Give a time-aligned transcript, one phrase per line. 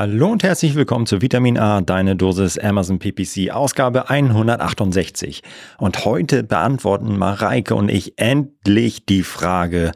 [0.00, 5.42] Hallo und herzlich willkommen zu Vitamin A, deine Dosis Amazon PPC, Ausgabe 168.
[5.76, 9.90] Und heute beantworten Mareike und ich endlich die Frage,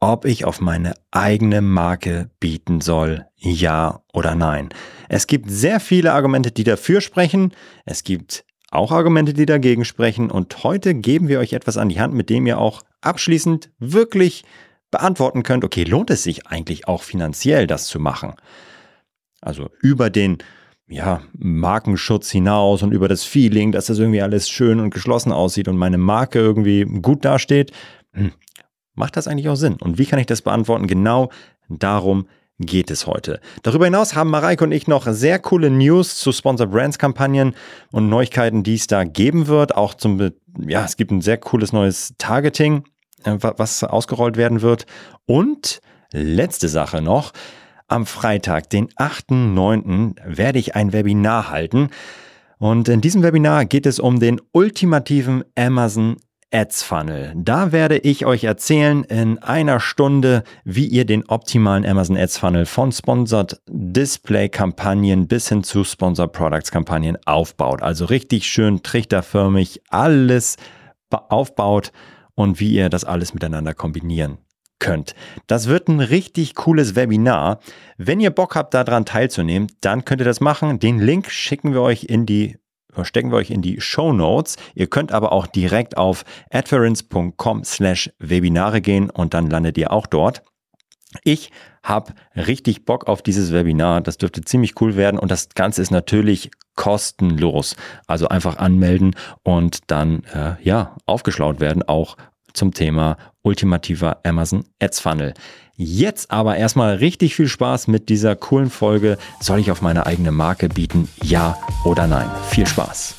[0.00, 4.70] ob ich auf meine eigene Marke bieten soll, ja oder nein.
[5.08, 7.52] Es gibt sehr viele Argumente, die dafür sprechen.
[7.84, 10.28] Es gibt auch Argumente, die dagegen sprechen.
[10.28, 14.42] Und heute geben wir euch etwas an die Hand, mit dem ihr auch abschließend wirklich
[14.90, 18.34] beantworten könnt, okay, lohnt es sich eigentlich auch finanziell, das zu machen?
[19.40, 20.38] Also über den
[20.88, 25.68] ja, Markenschutz hinaus und über das Feeling, dass das irgendwie alles schön und geschlossen aussieht
[25.68, 27.72] und meine Marke irgendwie gut dasteht,
[28.12, 28.32] hm,
[28.94, 29.76] macht das eigentlich auch Sinn?
[29.80, 30.86] Und wie kann ich das beantworten?
[30.86, 31.30] Genau
[31.68, 32.28] darum
[32.58, 33.40] geht es heute.
[33.62, 37.54] Darüber hinaus haben Mareike und ich noch sehr coole News zu Sponsor Brands Kampagnen
[37.92, 39.76] und Neuigkeiten, die es da geben wird.
[39.76, 40.30] Auch zum,
[40.66, 42.84] ja, es gibt ein sehr cooles neues Targeting,
[43.24, 44.86] äh, was ausgerollt werden wird.
[45.26, 45.80] Und
[46.12, 47.32] letzte Sache noch.
[47.88, 51.90] Am Freitag, den 8.9., werde ich ein Webinar halten.
[52.58, 56.16] Und in diesem Webinar geht es um den ultimativen Amazon
[56.52, 57.32] Ads Funnel.
[57.36, 62.66] Da werde ich euch erzählen in einer Stunde, wie ihr den optimalen Amazon Ads Funnel
[62.66, 67.82] von Sponsored Display Kampagnen bis hin zu Sponsored Products Kampagnen aufbaut.
[67.82, 70.56] Also richtig schön trichterförmig alles
[71.10, 71.92] aufbaut
[72.34, 74.38] und wie ihr das alles miteinander kombinieren
[74.78, 75.14] könnt.
[75.46, 77.60] Das wird ein richtig cooles Webinar.
[77.96, 80.78] Wenn ihr Bock habt, daran teilzunehmen, dann könnt ihr das machen.
[80.78, 82.56] Den Link schicken wir euch in die
[83.02, 84.56] stecken wir euch in die Show Notes.
[84.74, 90.06] Ihr könnt aber auch direkt auf adference.com slash Webinare gehen und dann landet ihr auch
[90.06, 90.42] dort.
[91.24, 91.50] Ich
[91.82, 94.00] habe richtig Bock auf dieses Webinar.
[94.00, 97.76] Das dürfte ziemlich cool werden und das Ganze ist natürlich kostenlos.
[98.06, 102.16] Also einfach anmelden und dann äh, ja aufgeschlaut werden, auch
[102.56, 105.34] zum Thema ultimativer Amazon Ads Funnel.
[105.76, 109.18] Jetzt aber erstmal richtig viel Spaß mit dieser coolen Folge.
[109.40, 111.08] Soll ich auf meine eigene Marke bieten?
[111.22, 112.30] Ja oder nein?
[112.48, 113.14] Viel Spaß.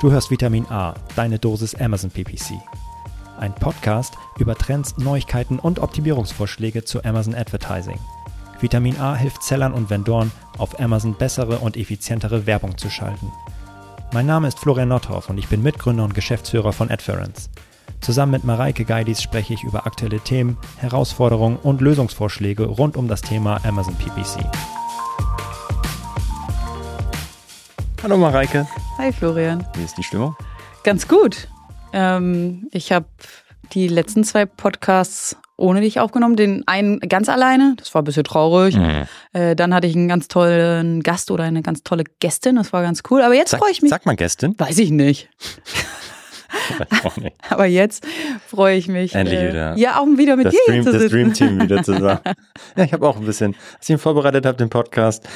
[0.00, 2.54] Du hörst Vitamin A, deine Dosis Amazon PPC.
[3.38, 7.98] Ein Podcast über Trends, Neuigkeiten und Optimierungsvorschläge zu Amazon Advertising.
[8.60, 13.32] Vitamin A hilft Sellern und Vendoren, auf Amazon bessere und effizientere Werbung zu schalten.
[14.12, 17.50] Mein Name ist Florian Nothoff und ich bin Mitgründer und Geschäftsführer von Adference.
[18.04, 23.22] Zusammen mit Mareike Geidis spreche ich über aktuelle Themen, Herausforderungen und Lösungsvorschläge rund um das
[23.22, 24.44] Thema Amazon PPC.
[28.02, 28.66] Hallo Mareike.
[28.98, 29.66] Hi Florian.
[29.74, 30.36] Wie ist die Stimmung?
[30.82, 31.48] Ganz gut.
[31.94, 33.06] Ähm, ich habe
[33.72, 36.36] die letzten zwei Podcasts ohne dich aufgenommen.
[36.36, 38.76] Den einen ganz alleine, das war ein bisschen traurig.
[38.76, 39.04] Mhm.
[39.32, 42.82] Äh, dann hatte ich einen ganz tollen Gast oder eine ganz tolle Gästin, das war
[42.82, 43.22] ganz cool.
[43.22, 43.88] Aber jetzt freue ich mich.
[43.88, 44.54] Sag mal Gästin.
[44.58, 45.30] Weiß ich nicht.
[47.50, 48.06] Aber jetzt
[48.46, 49.14] freue ich mich.
[49.14, 49.76] Endlich äh, wieder.
[49.76, 51.02] Ja, auch wieder mit das dir Dream, zu sitzen.
[51.02, 52.20] Das Dream Team wieder zusammen.
[52.76, 55.28] ja, ich habe auch ein bisschen, als ich ihn vorbereitet habe, den Podcast,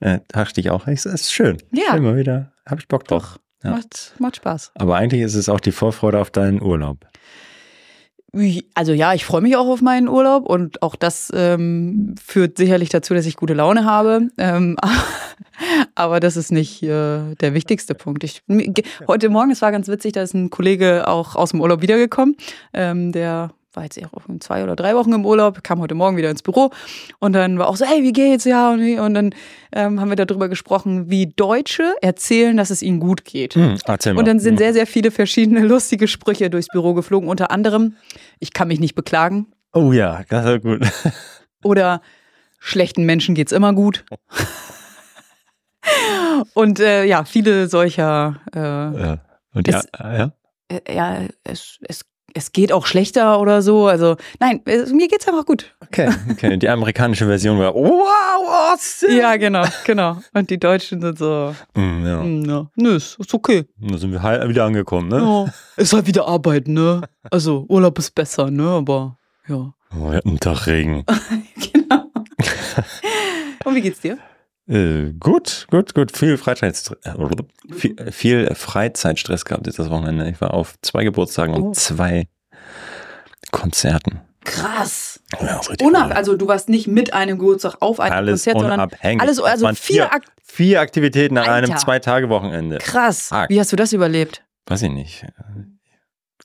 [0.00, 1.58] äh, dachte ich auch, es ist schön.
[1.72, 1.94] Ja.
[1.96, 3.38] Immer wieder, habe ich Bock drauf.
[3.62, 3.72] Ja.
[3.72, 4.72] Macht, macht Spaß.
[4.74, 7.06] Aber eigentlich ist es auch die Vorfreude auf deinen Urlaub.
[8.74, 12.88] Also ja, ich freue mich auch auf meinen Urlaub und auch das ähm, führt sicherlich
[12.88, 14.28] dazu, dass ich gute Laune habe.
[14.38, 14.76] Ähm,
[15.96, 18.22] aber das ist nicht äh, der wichtigste Punkt.
[18.22, 18.42] Ich,
[19.08, 22.36] heute Morgen, es war ganz witzig, da ist ein Kollege auch aus dem Urlaub wiedergekommen,
[22.72, 26.30] ähm, der war jetzt auch zwei oder drei Wochen im Urlaub, kam heute Morgen wieder
[26.30, 26.70] ins Büro
[27.18, 28.44] und dann war auch so, hey, wie geht's?
[28.44, 29.34] Ja, und, und dann
[29.72, 33.54] ähm, haben wir darüber gesprochen, wie Deutsche erzählen, dass es ihnen gut geht.
[33.54, 33.78] Hm.
[34.16, 34.58] Und dann sind hm.
[34.58, 37.96] sehr, sehr viele verschiedene lustige Sprüche durchs Büro geflogen, unter anderem,
[38.38, 39.46] ich kann mich nicht beklagen.
[39.72, 40.80] Oh ja, das ist gut.
[41.62, 42.00] Oder
[42.58, 44.04] schlechten Menschen geht's immer gut.
[46.54, 48.40] und äh, ja, viele solcher.
[48.54, 49.18] Äh, ja.
[49.52, 50.32] Und ja, ja.
[50.68, 52.04] Äh, ja, es, es
[52.34, 53.86] es geht auch schlechter oder so.
[53.86, 55.74] Also nein, mir geht's einfach gut.
[55.80, 56.56] Okay, okay.
[56.56, 59.16] Die amerikanische Version war wow, Austin.
[59.16, 60.18] Ja, genau, genau.
[60.32, 61.54] Und die Deutschen sind so.
[61.74, 62.22] Mm, ja.
[62.22, 62.70] Mm, ja.
[62.76, 63.64] Nö, ist, ist okay.
[63.78, 65.18] Da sind wir halt wieder angekommen, ne?
[65.18, 67.02] Ja, ist halt wieder Arbeit, ne?
[67.30, 68.68] Also Urlaub ist besser, ne?
[68.68, 69.16] Aber
[69.48, 69.72] ja.
[69.92, 71.04] Oh, wir hatten einen Tag Regen.
[71.72, 72.04] genau.
[73.64, 74.18] Und wie geht's dir?
[74.70, 76.16] Äh, gut, gut, gut.
[76.16, 80.30] Viel Freizeitstress, äh, viel, viel, Freizeitstress gehabt jetzt das Wochenende.
[80.30, 81.66] Ich war auf zwei Geburtstagen oh.
[81.66, 82.28] und zwei
[83.50, 84.20] Konzerten.
[84.44, 85.20] Krass.
[85.40, 89.40] Ja, Unab also du warst nicht mit einem Geburtstag auf einem alles Konzert, sondern alles
[89.40, 92.78] also vier, vier, Ak vier Aktivitäten an einem Zwei-Tage-Wochenende.
[92.78, 93.30] Krass.
[93.48, 94.44] Wie hast du das überlebt?
[94.66, 95.26] Weiß ich nicht.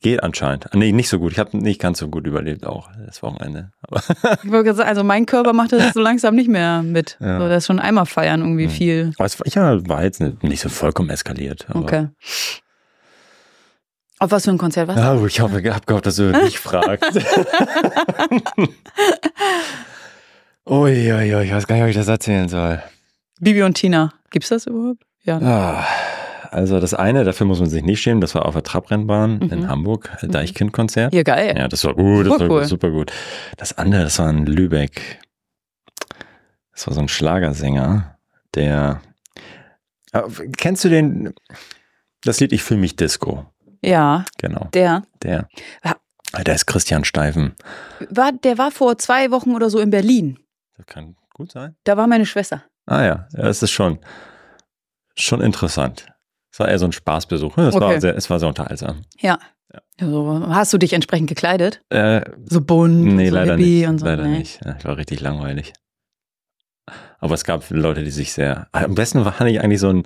[0.01, 0.67] Geht anscheinend.
[0.73, 1.31] Nee, nicht so gut.
[1.31, 3.71] Ich habe nicht ganz so gut überlebt auch das Wochenende.
[4.43, 7.17] sagen, also mein Körper macht das so langsam nicht mehr mit.
[7.19, 7.39] Ja.
[7.39, 8.71] So, das ist schon einmal feiern irgendwie mhm.
[8.71, 9.11] viel.
[9.17, 11.67] Aber es, ja, war jetzt nicht so vollkommen eskaliert.
[11.73, 12.09] okay.
[14.17, 15.03] Auf was für ein Konzert warst du?
[15.03, 17.19] Ja, ich habe hab gehofft, dass du mich fragst.
[20.65, 22.81] Uiuiui, ich weiß gar nicht, ob ich das erzählen soll.
[23.39, 25.03] Bibi und Tina, gibt's das überhaupt?
[25.23, 25.37] Ja.
[25.39, 25.85] Ah,
[26.51, 29.49] also das eine, dafür muss man sich nicht schämen, das war auf der Trabrennbahn Mhm.
[29.51, 31.13] in Hamburg, Deichkind-Konzert.
[31.13, 31.55] Hier geil.
[31.57, 32.65] Ja, das war gut, das Voll war cool.
[32.65, 33.11] super gut.
[33.57, 35.19] Das andere, das war in Lübeck.
[36.73, 38.17] Das war so ein Schlagersänger,
[38.53, 39.01] der.
[40.11, 41.33] Aber kennst du den?
[42.23, 43.45] Das Lied Ich fühle mich Disco.
[43.83, 45.47] Ja, Genau, der der.
[45.83, 45.95] Ja.
[46.45, 47.53] Der ist Christian Steifen.
[48.09, 50.37] war, der war vor zwei Wochen oder so in Berlin.
[50.75, 51.75] Das kann gut sein.
[51.85, 52.63] Da war meine Schwester.
[52.87, 53.99] Ah ja, ja es ist schon,
[55.15, 56.07] schon interessant.
[56.55, 57.57] Es war eher so ein Spaßbesuch.
[57.57, 57.99] Es, war, Okay.
[57.99, 59.01] sehr, es war sehr unterhaltsam.
[59.19, 59.39] Ja.
[59.99, 61.81] Also, hast du dich entsprechend gekleidet?
[61.89, 63.85] Äh, So bunt, nee, so leider nicht.
[63.85, 64.05] und so.
[64.05, 64.37] leider nee.
[64.37, 64.63] nicht.
[64.63, 65.73] Ja, war richtig langweilig.
[67.19, 68.69] Aber es gab Leute, die sich sehr.
[68.71, 70.03] Am besten war hatte ich eigentlich so ein,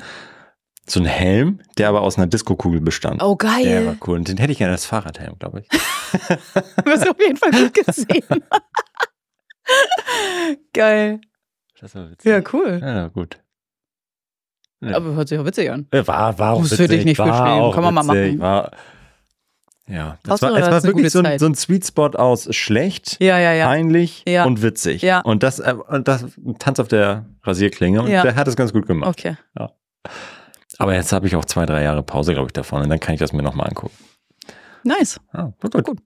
[0.87, 3.21] so ein Helm, der aber aus einer Diskokugel bestand.
[3.21, 3.97] Oh, Der war geil.
[4.07, 4.17] cool.
[4.17, 5.67] Und den hätte ich gerne als Fahrradhelm, glaube ich.
[6.83, 8.23] Du hast auf jeden Fall gut gesehen.
[10.73, 11.21] geil.
[11.79, 12.31] Das war witzig.
[12.31, 12.79] Ja, cool.
[12.81, 13.39] Ja, gut.
[14.81, 14.95] Ja.
[14.95, 15.87] Aber hört sich auch witzig an.
[15.91, 16.89] War, war auch Muss witzig.
[16.89, 17.71] dich nicht war verstehen.
[17.73, 18.39] Kann man mal machen.
[18.39, 18.71] War,
[19.87, 23.39] ja, das war, es war wirklich so ein, so ein Sweet Spot aus schlecht, Ja,
[23.39, 23.65] ja, ja.
[23.65, 24.45] peinlich Ja.
[24.45, 25.01] und witzig.
[25.01, 25.21] Ja.
[25.21, 25.73] Und das, äh,
[26.03, 26.25] das
[26.59, 28.01] Tanz auf der Rasierklinge.
[28.03, 28.21] Und Ja.
[28.21, 29.09] der hat es ganz gut gemacht.
[29.09, 29.35] Okay.
[30.77, 32.83] Aber jetzt habe ich auch zwei, drei Jahre Pause, glaube ich, davon.
[32.83, 33.95] Und dann kann ich das mir nochmal angucken.
[34.83, 35.19] Nice.
[35.33, 35.97] Ah, war gut.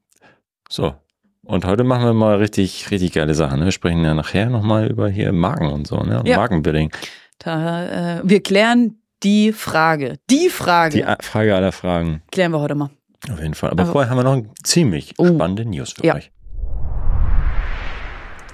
[0.69, 0.95] So.
[1.43, 3.59] Und heute machen wir mal richtig, richtig geile Sachen.
[3.59, 3.65] Ne?
[3.65, 6.21] Wir sprechen ja nachher nochmal über hier Marken und so, ne?
[6.25, 6.37] Ja.
[6.37, 6.89] Markenbuilding.
[7.39, 10.19] Da, äh, wir klären die Frage.
[10.29, 12.21] Die Frage Die A- Frage aller Fragen.
[12.31, 12.89] klären wir heute mal.
[13.31, 13.71] Auf jeden Fall.
[13.71, 15.25] Aber Also- vorher haben wir noch ein ziemlich Oh.
[15.27, 16.15] spannende News für Ja.
[16.15, 16.31] euch.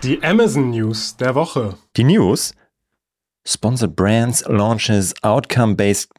[0.03, 1.75] Die Amazon News der Woche.
[1.97, 2.53] Die News.
[3.45, 6.09] Sponsored Brands launches outcome-based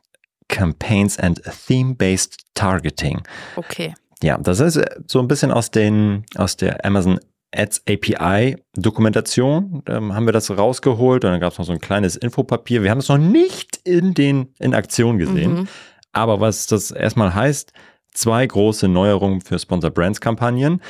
[0.49, 3.23] campaigns and theme-based targeting.
[3.57, 3.95] Okay.
[4.23, 7.21] Ja, das ist äh, so ein bisschen aus, den, aus der Amazon
[7.55, 9.83] Ads API Dokumentation.
[9.87, 12.83] Ähm, haben wir das rausgeholt und dann gab es noch so ein kleines Infopapier.
[12.83, 15.55] Wir haben es noch nicht in, den, in Aktion gesehen.
[15.55, 15.69] Mhm.
[16.13, 17.73] Aber was das erstmal heißt,
[18.13, 20.81] zwei große Neuerungen für Sponsor Brands Kampagnen.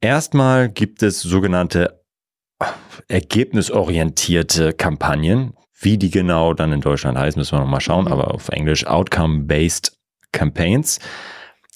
[0.00, 2.02] Erstmal gibt es sogenannte
[2.60, 2.66] äh,
[3.08, 5.54] ergebnisorientierte Kampagnen.
[5.80, 8.12] Wie die genau dann in Deutschland heißen, müssen wir noch mal schauen, Mhm.
[8.12, 9.96] aber auf Englisch Outcome-Based
[10.32, 10.98] Campaigns.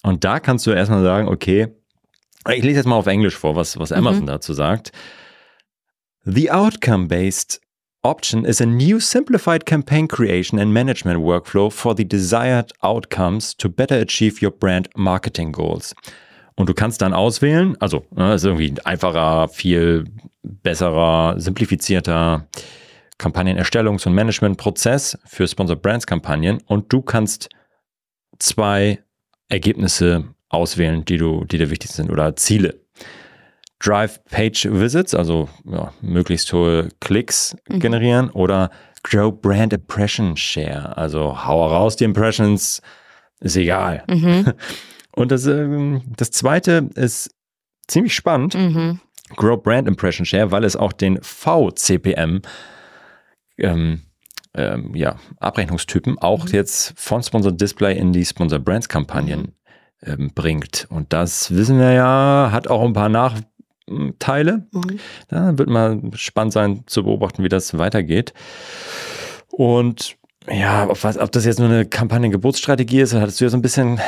[0.02, 1.68] Und da kannst du erstmal sagen, okay,
[2.50, 4.26] ich lese jetzt mal auf Englisch vor, was, was Amazon Mhm.
[4.26, 4.92] dazu sagt.
[6.24, 7.60] The outcome-based
[8.02, 13.68] option is a new simplified campaign creation and management workflow for the desired outcomes to
[13.68, 15.94] better achieve your brand marketing goals.
[16.54, 20.04] Und du kannst dann auswählen, also ne, ist irgendwie ein einfacher, viel
[20.42, 22.46] besserer, simplifizierter
[23.18, 27.48] Kampagnenerstellungs- und Managementprozess für Sponsor Brands Kampagnen und du kannst
[28.38, 29.02] zwei
[29.48, 32.80] Ergebnisse auswählen, die du, die dir wichtig sind oder Ziele.
[33.80, 37.80] Drive Page Visits, also ja, möglichst hohe Klicks Mhm.
[37.80, 38.70] generieren oder
[39.02, 42.80] Grow Brand Impression Share, also hau raus die Impressions,
[43.40, 44.04] ist egal.
[44.08, 44.52] Mhm.
[45.16, 47.30] Und das, ähm, das zweite ist
[47.88, 48.54] ziemlich spannend.
[48.54, 49.00] Mhm.
[49.34, 52.42] Grow Brand Impression Share, weil es auch den VCPM
[53.58, 54.02] ähm,
[54.54, 59.54] ähm, ja, Abrechnungstypen auch jetzt von Sponsor Display in die Sponsor Brands Kampagnen
[60.04, 60.86] ähm, bringt.
[60.90, 64.66] Und das wissen wir ja, hat auch ein paar Nachteile.
[64.72, 65.00] Mhm.
[65.28, 68.32] Da wird mal spannend sein zu beobachten, wie das weitergeht.
[69.50, 70.16] Und
[70.50, 73.62] ja, ob, was, ob das jetzt nur eine Kampagnengeburtsstrategie ist, hattest du ja so ein
[73.62, 74.00] bisschen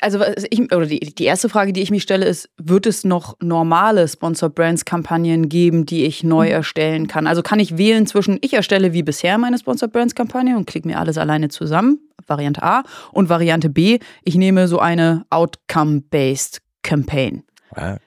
[0.00, 3.36] Also ich, oder die, die erste Frage, die ich mich stelle, ist, wird es noch
[3.40, 7.26] normale Sponsor Brands Kampagnen geben, die ich neu erstellen kann?
[7.26, 10.88] Also kann ich wählen zwischen, ich erstelle wie bisher meine Sponsor Brands Kampagne und klicke
[10.88, 17.44] mir alles alleine zusammen, Variante A, und Variante B, ich nehme so eine Outcome-Based Campaign.
[17.76, 17.98] ja,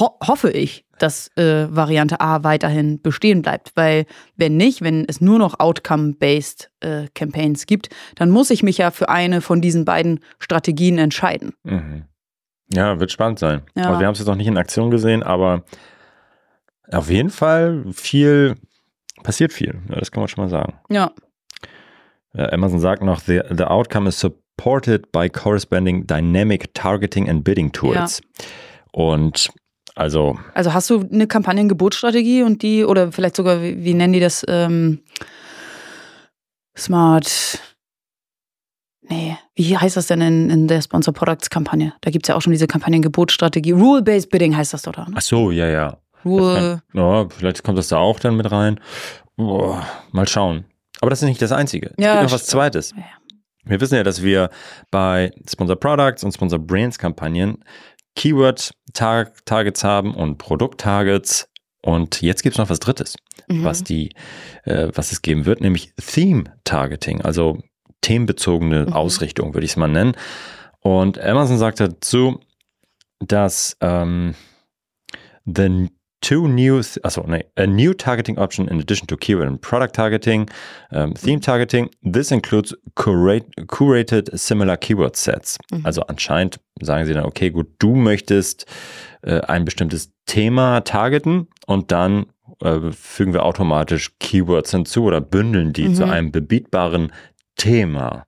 [0.00, 5.20] Ho hoffe ich, dass äh, Variante A weiterhin bestehen bleibt, weil wenn nicht, wenn es
[5.20, 9.84] nur noch Outcome-Based äh, Campaigns gibt, dann muss ich mich ja für eine von diesen
[9.84, 11.54] beiden Strategien entscheiden.
[11.64, 12.04] Mhm.
[12.72, 13.62] Ja, wird spannend sein.
[13.74, 13.84] Ja.
[13.84, 15.64] Also wir haben es jetzt noch nicht in Aktion gesehen, aber
[16.90, 18.56] auf jeden Fall viel,
[19.22, 19.80] passiert viel.
[19.88, 20.74] Ja, das kann man schon mal sagen.
[20.90, 21.12] Ja,
[22.34, 27.72] Ja, Amazon sagt noch, the, the outcome is supported by corresponding dynamic targeting and bidding
[27.72, 28.20] tools.
[28.92, 29.48] Und
[29.98, 34.20] also, also hast du eine Kampagnengebotsstrategie und die, oder vielleicht sogar, wie, wie nennen die
[34.20, 35.00] das, ähm,
[36.76, 37.58] Smart,
[39.02, 41.92] nee, wie heißt das denn in, in der Sponsor Products Kampagne?
[42.00, 43.72] Da gibt es ja auch schon diese Kampagnengebotsstrategie.
[43.72, 45.14] Rule-Based Bidding heißt das doch da, ne?
[45.16, 45.98] ach so, ja, ja.
[46.24, 48.80] Rule, Ja, vielleicht kommt das da auch dann mit rein.
[49.36, 50.64] Boah, mal schauen.
[51.00, 51.92] Aber das ist nicht das Einzige.
[51.96, 52.50] Es Ja, gibt noch was stimmt.
[52.50, 52.92] Zweites.
[52.96, 53.04] Ja.
[53.64, 54.50] Wir wissen ja, dass wir
[54.90, 57.62] bei Sponsor Products und Sponsor Brands Kampagnen
[58.18, 61.48] Keyword-Targets haben und Produkt-Targets
[61.80, 63.14] Und jetzt gibt es noch was Drittes,
[63.48, 63.62] mhm.
[63.62, 64.12] was die,
[64.64, 67.58] äh, was es geben wird, nämlich Theme Targeting, also
[68.00, 68.92] themenbezogene mhm.
[68.92, 70.16] Ausrichtung, würde ich es mal nennen.
[70.80, 72.40] Und Amazon sagt dazu,
[73.20, 74.34] dass ähm,
[75.44, 75.88] the
[76.20, 80.48] two new, also nee, a new targeting option in addition to keyword and product targeting,
[80.90, 81.90] um, theme targeting.
[82.02, 85.58] This includes curate, curated similar keyword sets.
[85.72, 85.84] Mhm.
[85.84, 88.66] Also anscheinend sagen sie dann, okay, gut, du möchtest
[89.22, 92.26] äh, ein bestimmtes Thema targeten und dann
[92.60, 95.94] äh, fügen wir automatisch Keywords hinzu oder bündeln die mhm.
[95.94, 97.12] zu einem bebietbaren
[97.56, 98.26] Thema.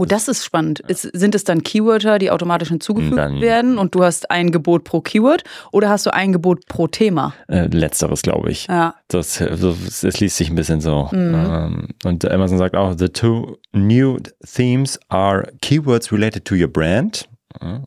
[0.00, 0.80] Oh, das ist spannend.
[0.88, 4.84] Ist, sind es dann Keywörter, die automatisch hinzugefügt dann, werden und du hast ein Gebot
[4.84, 7.34] pro Keyword oder hast du ein Gebot pro Thema?
[7.48, 8.66] Äh, letzteres, glaube ich.
[8.66, 8.94] Ja.
[9.08, 9.60] Das, das,
[10.00, 11.10] das, liest sich ein bisschen so.
[11.12, 11.34] Mhm.
[11.34, 14.16] Ähm, und Amazon sagt auch, the two new
[14.54, 17.28] themes are Keywords related to your brand.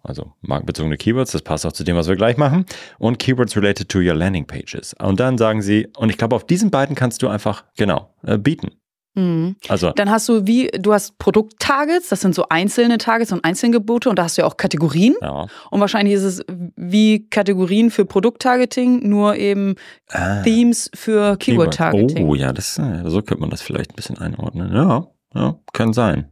[0.03, 2.67] Also markenbezogene Keywords, das passt auch zu dem, was wir gleich machen.
[2.99, 4.93] Und Keywords related to your landing pages.
[5.01, 8.37] Und dann sagen sie, und ich glaube, auf diesen beiden kannst du einfach, genau, äh,
[8.37, 8.69] bieten.
[9.15, 9.55] Mhm.
[9.67, 13.73] Also dann hast du wie, du hast Produkttargets, das sind so einzelne Targets und einzelne
[13.73, 15.15] Gebote und da hast du ja auch Kategorien.
[15.21, 15.47] Ja.
[15.69, 19.75] Und wahrscheinlich ist es wie Kategorien für Produkttargeting, nur eben
[20.09, 20.41] ah.
[20.41, 22.27] Themes für Keyword-Targeting.
[22.27, 24.73] Oh ja, das, äh, so könnte man das vielleicht ein bisschen einordnen.
[24.73, 26.31] Ja, ja kann sein.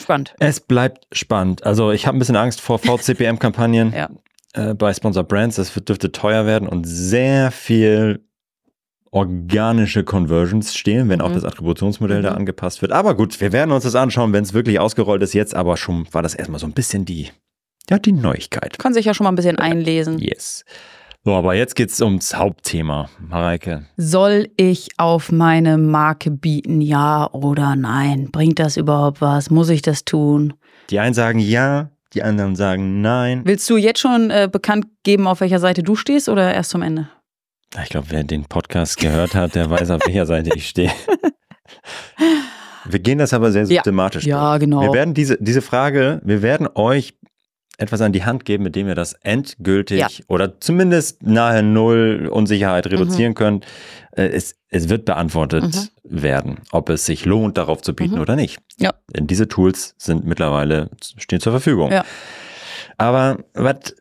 [0.00, 0.34] Spannend.
[0.40, 1.64] Es bleibt spannend.
[1.64, 4.08] Also ich habe ein bisschen Angst vor VCPM-Kampagnen ja.
[4.54, 5.56] äh, bei Sponsor Brands.
[5.56, 8.24] Das dürfte teuer werden und sehr viel
[9.12, 11.24] organische Conversions stehen, wenn mhm.
[11.24, 12.22] auch das Attributionsmodell mhm.
[12.24, 12.92] da angepasst wird.
[12.92, 15.34] Aber gut, wir werden uns das anschauen, wenn es wirklich ausgerollt ist.
[15.34, 17.28] Jetzt aber schon war das erstmal so ein bisschen die,
[17.88, 18.78] ja, die Neuigkeit.
[18.78, 20.18] Kann sich ja schon mal ein bisschen einlesen.
[20.18, 20.64] Yes.
[21.24, 23.84] So, aber jetzt geht's ums Hauptthema, Mareike.
[23.96, 28.30] Soll ich auf meine Marke bieten, ja oder nein?
[28.32, 29.48] Bringt das überhaupt was?
[29.48, 30.54] Muss ich das tun?
[30.90, 33.42] Die einen sagen ja, die anderen sagen nein.
[33.44, 36.82] Willst du jetzt schon äh, bekannt geben, auf welcher Seite du stehst oder erst zum
[36.82, 37.08] Ende?
[37.80, 40.90] Ich glaube, wer den Podcast gehört hat, der weiß, auf welcher Seite ich stehe.
[42.84, 44.24] Wir gehen das aber sehr systematisch.
[44.24, 44.82] Ja, ja genau.
[44.82, 47.14] Wir werden diese, diese Frage, wir werden euch
[47.78, 50.08] etwas an die Hand geben, mit dem ihr das endgültig ja.
[50.28, 53.36] oder zumindest nahe Null Unsicherheit reduzieren mhm.
[53.36, 53.66] könnt.
[54.12, 56.22] Äh, es, es wird beantwortet mhm.
[56.22, 58.20] werden, ob es sich lohnt, darauf zu bieten mhm.
[58.20, 58.58] oder nicht.
[58.78, 58.92] Ja.
[59.14, 61.90] Denn diese Tools sind mittlerweile, stehen zur Verfügung.
[61.90, 62.04] Ja.
[62.98, 63.96] Aber was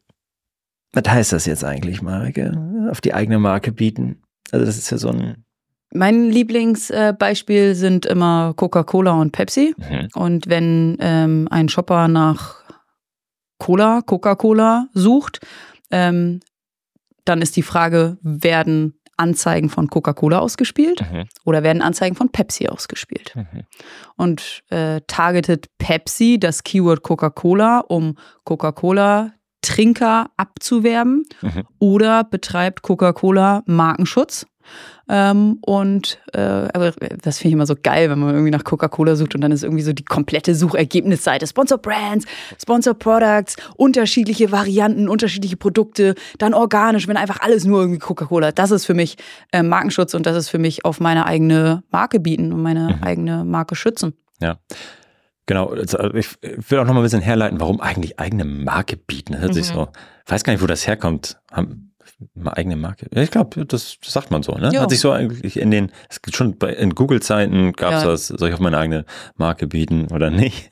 [0.93, 2.51] was heißt das jetzt eigentlich, Marike?
[2.89, 4.21] Auf die eigene Marke bieten?
[4.51, 5.45] Also das ist ja so ein
[5.93, 9.75] mein Lieblingsbeispiel sind immer Coca-Cola und Pepsi.
[9.77, 10.07] Mhm.
[10.15, 12.62] Und wenn ähm, ein Shopper nach
[13.57, 15.39] Cola, Coca-Cola sucht,
[15.91, 16.39] ähm,
[17.25, 21.25] dann ist die Frage, werden Anzeigen von Coca-Cola ausgespielt mhm.
[21.45, 23.36] oder werden Anzeigen von Pepsi ausgespielt?
[23.36, 23.63] Mhm.
[24.15, 31.63] Und äh, targetet Pepsi das Keyword Coca-Cola, um Coca-Cola Trinker abzuwerben mhm.
[31.79, 34.45] oder betreibt Coca-Cola Markenschutz.
[35.09, 39.15] Ähm, und äh, aber das finde ich immer so geil, wenn man irgendwie nach Coca-Cola
[39.15, 41.45] sucht und dann ist irgendwie so die komplette Suchergebnisseite.
[41.47, 42.25] Sponsor Brands,
[42.61, 48.51] Sponsor Products, unterschiedliche Varianten, unterschiedliche Produkte, dann organisch, wenn einfach alles nur irgendwie Coca-Cola.
[48.53, 49.17] Das ist für mich
[49.51, 53.03] äh, Markenschutz und das ist für mich auf meine eigene Marke bieten und meine mhm.
[53.03, 54.13] eigene Marke schützen.
[54.39, 54.57] Ja.
[55.48, 59.38] Genau, also ich will auch noch mal ein bisschen herleiten, warum eigentlich eigene Marke bieten.
[59.38, 59.53] Hört mhm.
[59.53, 59.89] sich so,
[60.25, 61.39] ich weiß gar nicht, wo das herkommt.
[61.51, 61.91] Haben
[62.45, 63.07] eigene Marke.
[63.12, 64.53] Ich glaube, das, sagt man so.
[64.53, 64.71] Ne?
[64.79, 68.10] Hat sich so eigentlich in den, es gibt schon bei, in Google-Zeiten gab es ja.
[68.10, 69.05] das, soll ich auf meine eigene
[69.36, 70.69] Marke bieten oder nicht?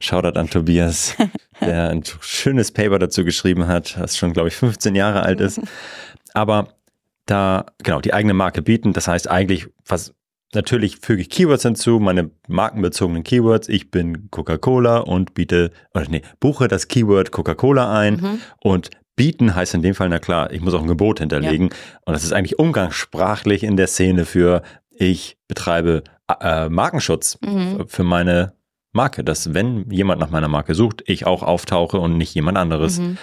[0.00, 1.14] Shoutout an Tobias,
[1.60, 5.60] der ein schönes Paper dazu geschrieben hat, das schon, glaube ich, 15 Jahre alt ist.
[6.34, 6.74] Aber
[7.26, 10.14] da, genau, die eigene Marke bieten, das heißt eigentlich, was
[10.54, 13.68] Natürlich füge ich Keywords hinzu, meine markenbezogenen Keywords.
[13.68, 18.40] Ich bin Coca-Cola und biete, oder nee, buche das Keyword Coca-Cola ein mhm.
[18.62, 21.68] und bieten heißt in dem Fall, na klar, ich muss auch ein Gebot hinterlegen.
[21.68, 21.76] Ja.
[22.04, 26.02] Und das ist eigentlich umgangssprachlich in der Szene für, ich betreibe
[26.40, 27.84] äh, Markenschutz mhm.
[27.86, 28.54] für meine
[28.92, 33.00] Marke, dass wenn jemand nach meiner Marke sucht, ich auch auftauche und nicht jemand anderes.
[33.00, 33.18] Mhm.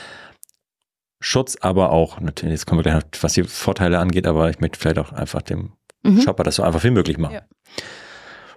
[1.24, 4.60] Schutz aber auch, natürlich, jetzt kommen wir gleich noch, was die Vorteile angeht, aber ich
[4.60, 6.22] möchte vielleicht auch einfach dem mhm.
[6.22, 7.39] Shopper das so einfach wie möglich machen.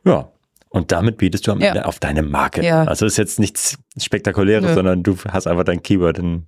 [0.05, 0.13] Ja.
[0.13, 0.29] ja.
[0.71, 1.69] Und damit bietest du am ja.
[1.69, 2.65] Ende auf deine Marke.
[2.65, 2.83] Ja.
[2.85, 4.75] Also ist jetzt nichts Spektakuläres, ja.
[4.75, 6.47] sondern du hast einfach dein Keyword in,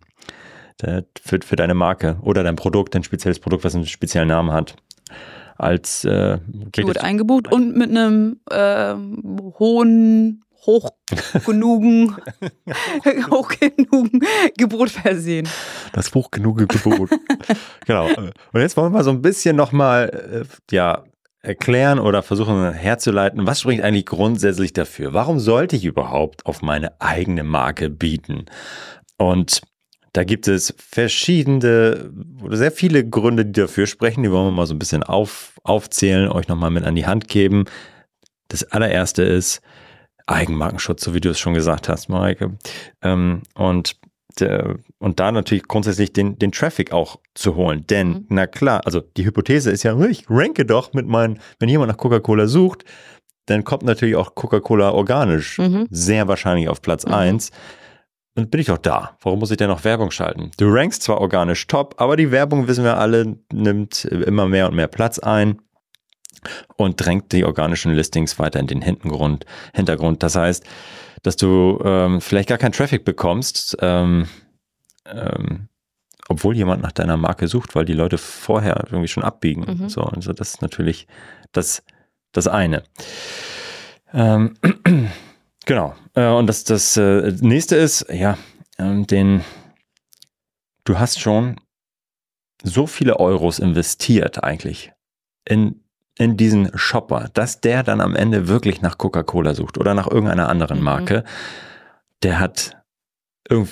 [0.81, 4.75] für, für deine Marke oder dein Produkt, dein spezielles Produkt, was einen speziellen Namen hat.
[5.59, 6.39] Als äh,
[6.73, 8.95] Keyword eingebucht und mit einem äh,
[9.59, 10.91] hohen hoch
[11.45, 12.17] genugen,
[13.31, 14.21] hoch genugen
[14.57, 15.49] Gebot versehen.
[15.93, 17.11] Das hoch genuge Gebot.
[17.87, 18.09] genau.
[18.53, 21.05] Und jetzt wollen wir so ein bisschen nochmal, äh, ja,
[21.47, 25.15] erklären oder versuchen herzuleiten, was spricht eigentlich grundsätzlich dafür?
[25.15, 28.47] Warum sollte ich überhaupt auf meine eigene Marke bieten?
[29.17, 29.61] Und
[30.13, 32.11] da gibt es verschiedene
[32.43, 34.23] oder sehr viele Gründe, die dafür sprechen.
[34.23, 37.29] Die wollen wir mal so ein bisschen auf, aufzählen, euch nochmal mit an die Hand
[37.29, 37.67] geben.
[38.49, 39.61] Das allererste ist
[40.27, 42.57] Eigenmarkenschutz, so wie du es schon gesagt hast, Mareike.
[43.03, 43.97] Ähm, und
[44.41, 47.87] der, und da natürlich grundsätzlich den, den Traffic auch zu holen.
[47.87, 48.27] Denn, mhm.
[48.29, 51.97] na klar, also die Hypothese ist ja, ich ranke doch mit meinen, wenn jemand nach
[51.97, 52.85] Coca-Cola sucht,
[53.47, 55.87] dann kommt natürlich auch Coca-Cola organisch mhm.
[55.91, 57.15] sehr wahrscheinlich auf Platz mhm.
[57.15, 57.51] 1.
[58.35, 59.17] Dann bin ich doch da.
[59.23, 60.51] Warum muss ich denn noch Werbung schalten?
[60.59, 64.75] Du rankst zwar organisch top, aber die Werbung, wissen wir alle, nimmt immer mehr und
[64.75, 65.63] mehr Platz ein
[66.77, 69.47] und drängt die organischen Listings weiter in den Hintergrund.
[69.75, 70.23] Hintergrund.
[70.23, 70.65] Das heißt,
[71.23, 74.29] dass du ähm, vielleicht gar keinen Traffic bekommst, ähm,
[75.07, 75.69] ähm,
[76.29, 79.65] obwohl jemand nach deiner Marke sucht, weil die Leute vorher irgendwie schon abbiegen.
[79.67, 79.89] Mhm.
[79.89, 81.07] So, also das ist natürlich
[81.53, 81.83] das,
[82.33, 82.83] das eine.
[84.13, 84.55] Ähm,
[85.67, 85.95] genau.
[86.15, 88.39] Äh, und das, das äh, nächste ist, ja,
[88.79, 89.43] ähm, den,
[90.85, 91.57] du hast schon
[92.63, 94.93] so viele Euros investiert eigentlich
[95.45, 95.83] in
[96.19, 100.49] in diesen Shopper, dass der dann am Ende wirklich nach Coca-Cola sucht oder nach irgendeiner
[100.49, 100.85] anderen mhm.
[100.85, 101.25] Marke,
[102.23, 102.77] der hat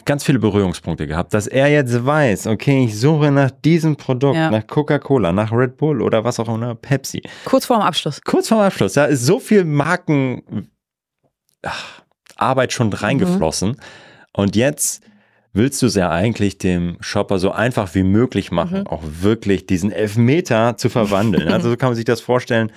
[0.04, 4.50] ganz viele Berührungspunkte gehabt, dass er jetzt weiß, okay, ich suche nach diesem Produkt, ja.
[4.50, 7.22] nach Coca-Cola, nach Red Bull oder was auch immer, Pepsi.
[7.44, 8.20] Kurz vorm Abschluss.
[8.22, 10.42] Kurz vorm Abschluss, da ist so viel Markenarbeit
[12.68, 13.70] schon reingeflossen.
[13.70, 13.76] Mhm.
[14.32, 15.02] Und jetzt
[15.54, 18.86] willst du es ja eigentlich dem Shopper so einfach wie möglich machen, mhm.
[18.88, 21.48] auch wirklich diesen Elfmeter zu verwandeln.
[21.48, 22.70] also so kann man sich das vorstellen.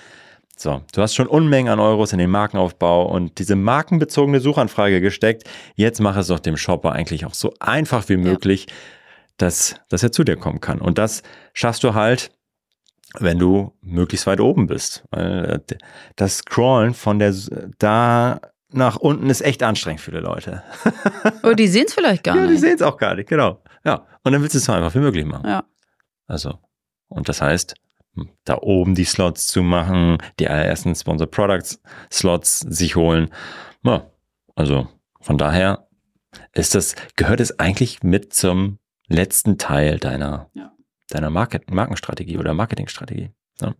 [0.55, 5.43] So, du hast schon Unmengen an Euros in den Markenaufbau und diese markenbezogene Suchanfrage gesteckt.
[5.75, 8.75] Jetzt mach es doch dem Shopper eigentlich auch so einfach wie möglich, ja.
[9.37, 10.79] dass, dass er zu dir kommen kann.
[10.79, 11.21] Und das
[11.53, 12.31] schaffst du halt,
[13.19, 15.03] wenn du möglichst weit oben bist.
[15.11, 15.59] Äh,
[16.15, 17.35] das Scrollen von der,
[17.77, 20.63] da nach unten ist echt anstrengend für die Leute.
[21.41, 22.49] Aber die sehen es vielleicht gar ja, nicht.
[22.49, 23.61] Ja, die sehen es auch gar nicht, genau.
[23.85, 24.05] Ja.
[24.23, 25.47] Und dann willst du es so einfach wie möglich machen.
[25.47, 25.63] Ja.
[26.27, 26.59] Also,
[27.07, 27.75] und das heißt,
[28.43, 31.81] da oben die Slots zu machen, die allerersten Sponsor Products
[32.11, 33.29] Slots sich holen.
[33.83, 34.09] Ja,
[34.55, 34.87] also
[35.21, 35.87] von daher
[36.53, 40.73] ist das, gehört es eigentlich mit zum letzten Teil deiner, ja.
[41.09, 43.31] deiner Market, Markenstrategie oder Marketingstrategie.
[43.61, 43.73] Ja.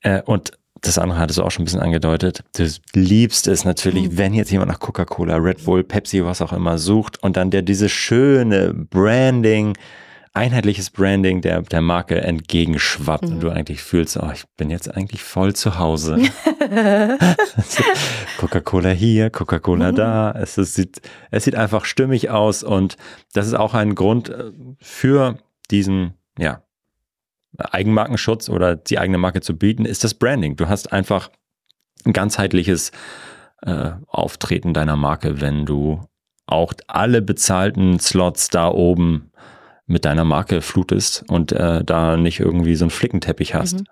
[0.00, 2.44] Äh, und das andere hattest du auch schon ein bisschen angedeutet.
[2.56, 4.18] Du liebst es natürlich, mhm.
[4.18, 7.62] wenn jetzt jemand nach Coca-Cola, Red Bull, Pepsi, was auch immer sucht und dann der
[7.62, 9.76] diese schöne Branding,
[10.34, 13.32] einheitliches Branding der, der Marke entgegenschwappt mhm.
[13.32, 16.18] und du eigentlich fühlst, oh, ich bin jetzt eigentlich voll zu Hause.
[18.38, 19.96] Coca-Cola hier, Coca-Cola mhm.
[19.96, 20.32] da.
[20.32, 22.96] Es, es, sieht, es sieht einfach stimmig aus und
[23.32, 25.38] das ist auch ein Grund äh, für
[25.70, 26.62] diesen, ja,
[27.56, 30.56] Eigenmarkenschutz oder die eigene Marke zu bieten, ist das Branding.
[30.56, 31.30] Du hast einfach
[32.04, 32.92] ein ganzheitliches
[33.62, 36.00] äh, Auftreten deiner Marke, wenn du
[36.46, 39.30] auch alle bezahlten Slots da oben
[39.86, 43.80] mit deiner Marke flutest und äh, da nicht irgendwie so einen Flickenteppich hast.
[43.80, 43.86] Mhm.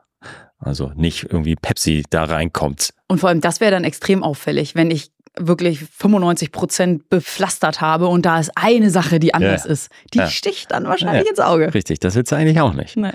[0.59, 2.95] Also nicht irgendwie Pepsi da reinkommt.
[3.09, 8.07] Und vor allem, das wäre dann extrem auffällig, wenn ich wirklich 95 Prozent bepflastert habe
[8.09, 9.71] und da ist eine Sache, die anders ja.
[9.71, 9.91] ist.
[10.15, 10.29] Die ja.
[10.29, 11.31] sticht dann wahrscheinlich ja.
[11.31, 11.75] ins Auge.
[11.75, 12.97] Richtig, das willst du eigentlich auch nicht.
[12.97, 13.13] Nee.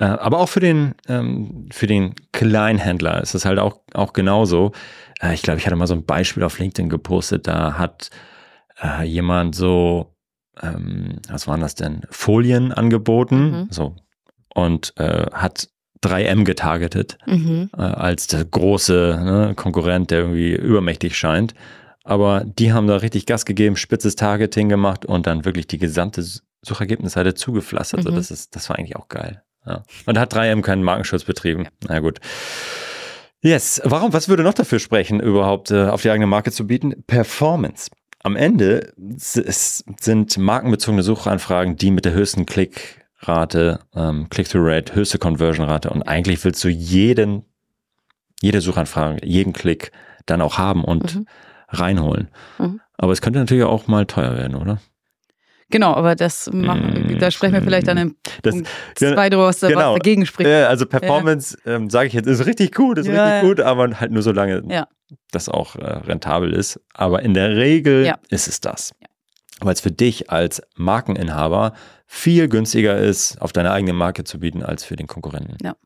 [0.00, 4.72] Äh, aber auch für den, ähm, für den Kleinhändler ist es halt auch, auch genauso.
[5.20, 8.10] Äh, ich glaube, ich hatte mal so ein Beispiel auf LinkedIn gepostet, da hat
[8.82, 10.16] äh, jemand so,
[10.62, 13.66] ähm, was waren das denn, Folien angeboten, mhm.
[13.68, 13.94] so,
[14.54, 15.68] und äh, hat
[16.02, 17.68] 3M getargetet mhm.
[17.76, 21.52] äh, als der große ne, Konkurrent, der irgendwie übermächtig scheint.
[22.04, 26.24] Aber die haben da richtig Gas gegeben, spitzes Targeting gemacht und dann wirklich die gesamte
[26.62, 28.00] Suchergebnisseite zugepflastert.
[28.00, 28.06] Mhm.
[28.06, 29.42] Also das ist, das war eigentlich auch geil.
[29.66, 29.82] Ja.
[30.06, 31.68] Und hat 3M keinen Markenschutz betrieben.
[31.86, 32.18] Na gut.
[33.42, 33.80] Yes.
[33.84, 34.12] Warum?
[34.12, 37.04] Was würde noch dafür sprechen, überhaupt äh, auf die eigene Marke zu bieten?
[37.06, 37.90] Performance.
[38.22, 45.88] Am Ende sind markenbezogene Suchanfragen die mit der höchsten Klickrate, ähm, Click-through-Rate, höchste Conversion-Rate.
[45.88, 47.46] Und eigentlich willst du jeden,
[48.42, 49.90] jede Suchanfrage, jeden Klick
[50.26, 51.26] dann auch haben und mhm.
[51.70, 52.28] reinholen.
[52.58, 52.80] Mhm.
[52.98, 54.80] Aber es könnte natürlich auch mal teuer werden, oder?
[55.70, 59.60] Genau, aber das machen, da sprechen wir vielleicht dann im das, Punkt zwei drüber, was,
[59.60, 59.92] genau.
[59.92, 60.50] was dagegen spricht.
[60.50, 61.76] also Performance, ja.
[61.76, 64.62] ähm, sage ich jetzt, ist richtig gut, ist ja, richtig gut, aber halt nur solange
[64.68, 64.88] ja.
[65.30, 66.80] das auch äh, rentabel ist.
[66.94, 68.92] Aber in der Regel ist es das.
[69.60, 71.74] Weil es für dich als Markeninhaber
[72.06, 75.56] viel günstiger ist, auf deine eigene Marke zu bieten, als für den Konkurrenten.
[75.62, 75.76] Ja.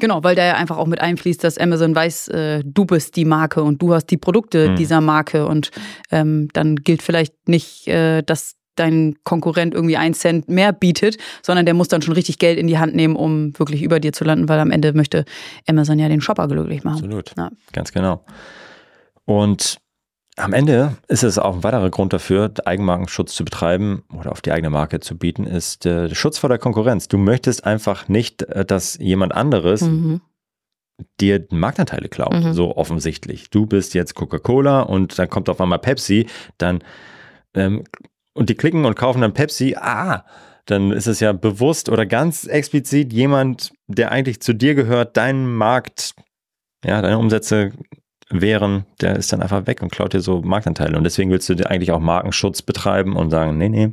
[0.00, 3.24] Genau, weil da ja einfach auch mit einfließt, dass Amazon weiß, äh, du bist die
[3.24, 4.76] Marke und du hast die Produkte mhm.
[4.76, 5.70] dieser Marke und
[6.10, 11.64] ähm, dann gilt vielleicht nicht, äh, dass dein Konkurrent irgendwie einen Cent mehr bietet, sondern
[11.64, 14.24] der muss dann schon richtig Geld in die Hand nehmen, um wirklich über dir zu
[14.24, 15.24] landen, weil am Ende möchte
[15.68, 17.04] Amazon ja den Shopper glücklich machen.
[17.04, 17.50] Absolut, ja.
[17.72, 18.24] ganz genau.
[19.26, 19.78] Und
[20.36, 24.52] am Ende ist es auch ein weiterer Grund dafür, Eigenmarkenschutz zu betreiben oder auf die
[24.52, 27.06] eigene Marke zu bieten, ist äh, der Schutz vor der Konkurrenz.
[27.08, 30.20] Du möchtest einfach nicht, äh, dass jemand anderes Mhm.
[31.20, 32.52] dir Marktanteile klaut, Mhm.
[32.52, 33.50] so offensichtlich.
[33.50, 36.26] Du bist jetzt Coca-Cola und dann kommt auf einmal Pepsi,
[36.58, 36.82] dann
[37.54, 37.84] ähm,
[38.34, 40.24] und die klicken und kaufen dann Pepsi, ah,
[40.66, 45.54] dann ist es ja bewusst oder ganz explizit jemand, der eigentlich zu dir gehört, deinen
[45.54, 46.14] Markt,
[46.84, 47.72] ja, deine Umsätze
[48.30, 50.96] wären, der ist dann einfach weg und klaut dir so Marktanteile.
[50.96, 53.92] Und deswegen willst du dir eigentlich auch Markenschutz betreiben und sagen, nee, nee,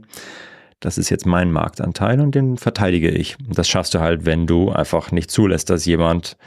[0.79, 3.37] das ist jetzt mein Marktanteil und den verteidige ich.
[3.47, 6.37] Und das schaffst du halt, wenn du einfach nicht zulässt, dass jemand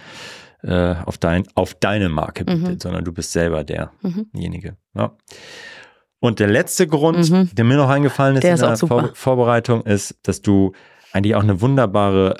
[0.62, 2.60] äh, auf, dein, auf deine Marke Mhm.
[2.64, 3.60] bietet, sondern du bist selber
[4.02, 4.26] Mhm.
[4.32, 4.76] derjenige.
[4.94, 5.12] Ja.
[6.20, 7.50] Und der letzte Grund, Mhm.
[7.52, 8.88] der mir noch eingefallen ist Der in ist der.
[8.88, 10.72] Vor Vorbereitung, ist, dass du
[11.12, 12.38] eigentlich auch eine wunderbare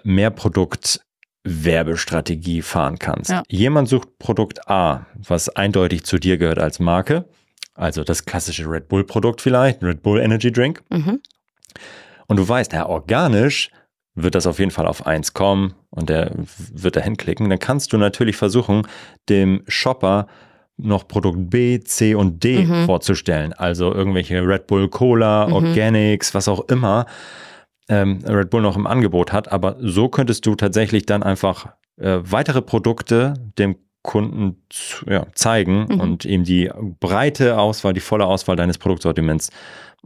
[1.44, 3.30] Mehrprodukt-Werbestrategie fahren kannst.
[3.30, 3.42] Ja.
[3.48, 7.26] Jemand sucht Produkt A, was eindeutig zu dir gehört als Marke.
[7.74, 10.82] Also das klassische Red Bull-Produkt vielleicht, Red Bull Energy Drink.
[10.90, 11.20] Mhm.
[12.26, 13.70] Und du weißt, ja, organisch
[14.14, 16.30] wird das auf jeden Fall auf eins kommen und der
[16.72, 17.50] wird da hinklicken.
[17.50, 18.86] Dann kannst du natürlich versuchen,
[19.28, 20.28] dem Shopper
[20.76, 22.86] noch Produkt B, C und D Mhm.
[22.86, 23.52] vorzustellen.
[23.52, 25.52] Also irgendwelche Red Bull Cola, Mhm.
[25.52, 27.06] Organics, was auch immer
[27.88, 29.52] ähm, Red Bull noch im Angebot hat.
[29.52, 31.66] Aber so könntest du tatsächlich dann einfach
[31.96, 36.00] äh, weitere Produkte dem Kunden zu, ja, zeigen Mhm.
[36.00, 36.70] und ihm die
[37.00, 39.50] breite Auswahl, die volle Auswahl deines Produktsortiments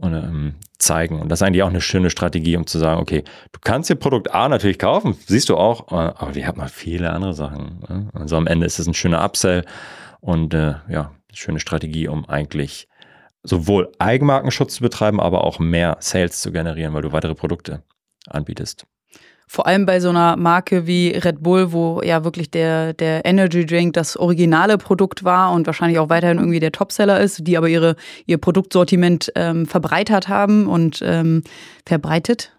[0.01, 1.19] ähm, zeigen.
[1.19, 3.95] Und das ist eigentlich auch eine schöne Strategie, um zu sagen, okay, du kannst dir
[3.95, 7.81] Produkt A natürlich kaufen, siehst du auch, äh, aber wir haben noch viele andere Sachen.
[7.89, 8.09] ne?
[8.13, 9.65] Also am Ende ist es ein schöner Upsell
[10.21, 12.87] und äh, ja, schöne Strategie, um eigentlich
[13.43, 17.83] sowohl Eigenmarkenschutz zu betreiben, aber auch mehr Sales zu generieren, weil du weitere Produkte
[18.27, 18.85] anbietest.
[19.51, 23.65] Vor allem bei so einer Marke wie Red Bull, wo ja wirklich der, der Energy
[23.65, 27.67] Drink das originale Produkt war und wahrscheinlich auch weiterhin irgendwie der Topseller ist, die aber
[27.67, 27.95] ihre,
[28.27, 31.41] ihr Produktsortiment ähm, verbreitert haben und ähm,
[31.83, 32.51] verbreitet,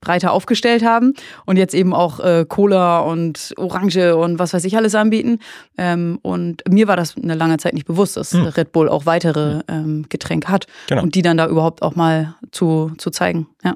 [0.00, 1.14] breiter aufgestellt haben
[1.46, 5.38] und jetzt eben auch äh, Cola und Orange und was weiß ich alles anbieten.
[5.78, 8.46] Ähm, und mir war das eine lange Zeit nicht bewusst, dass Hm.
[8.46, 11.02] Red Bull auch weitere ähm, Getränke hat Genau.
[11.02, 13.46] und die dann da überhaupt auch mal zu, zu zeigen.
[13.64, 13.74] Ja.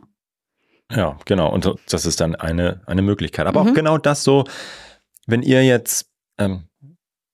[0.92, 1.52] Ja, genau.
[1.52, 3.46] Und das ist dann eine, eine Möglichkeit.
[3.46, 3.74] Aber auch Mhm.
[3.74, 4.44] genau das so,
[5.26, 6.06] wenn ihr jetzt
[6.38, 6.64] ähm,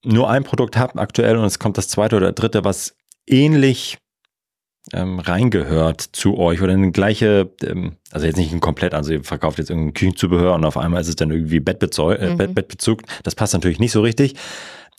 [0.04, 2.94] nur ein Produkt habt aktuell und es kommt das zweite oder dritte, was
[3.26, 3.98] ähnlich
[4.92, 9.24] ähm, reingehört zu euch oder eine gleiche, ähm, also jetzt nicht ein komplett, also ihr
[9.24, 12.36] verkauft jetzt irgendein Küchenzubehör und auf einmal ist es dann irgendwie Bettbezeu äh, Mhm.
[12.36, 13.02] Bett, Bettbezug.
[13.24, 14.34] Das passt natürlich nicht so richtig.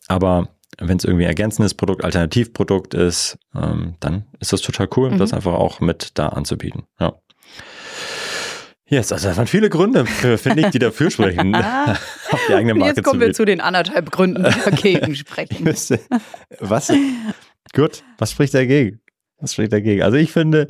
[0.07, 5.17] Aber wenn es irgendwie ergänzendes Produkt, Alternativprodukt ist, ähm, dann ist das total cool, Mhm.
[5.17, 6.83] das einfach auch mit da anzubieten.
[6.99, 7.13] Ja.
[8.89, 11.53] Yes, also das waren viele Gründe, finde ich, die dafür sprechen,
[12.31, 15.63] auf die eigene Marke jetzt kommen wir zu den anderthalb Gründen, die dagegen sprechen.
[15.65, 15.99] Müsste-
[16.59, 16.91] Was?
[17.73, 19.01] Gut, was spricht dagegen?
[19.39, 20.01] Was spricht dagegen?
[20.03, 20.67] Also ich finde,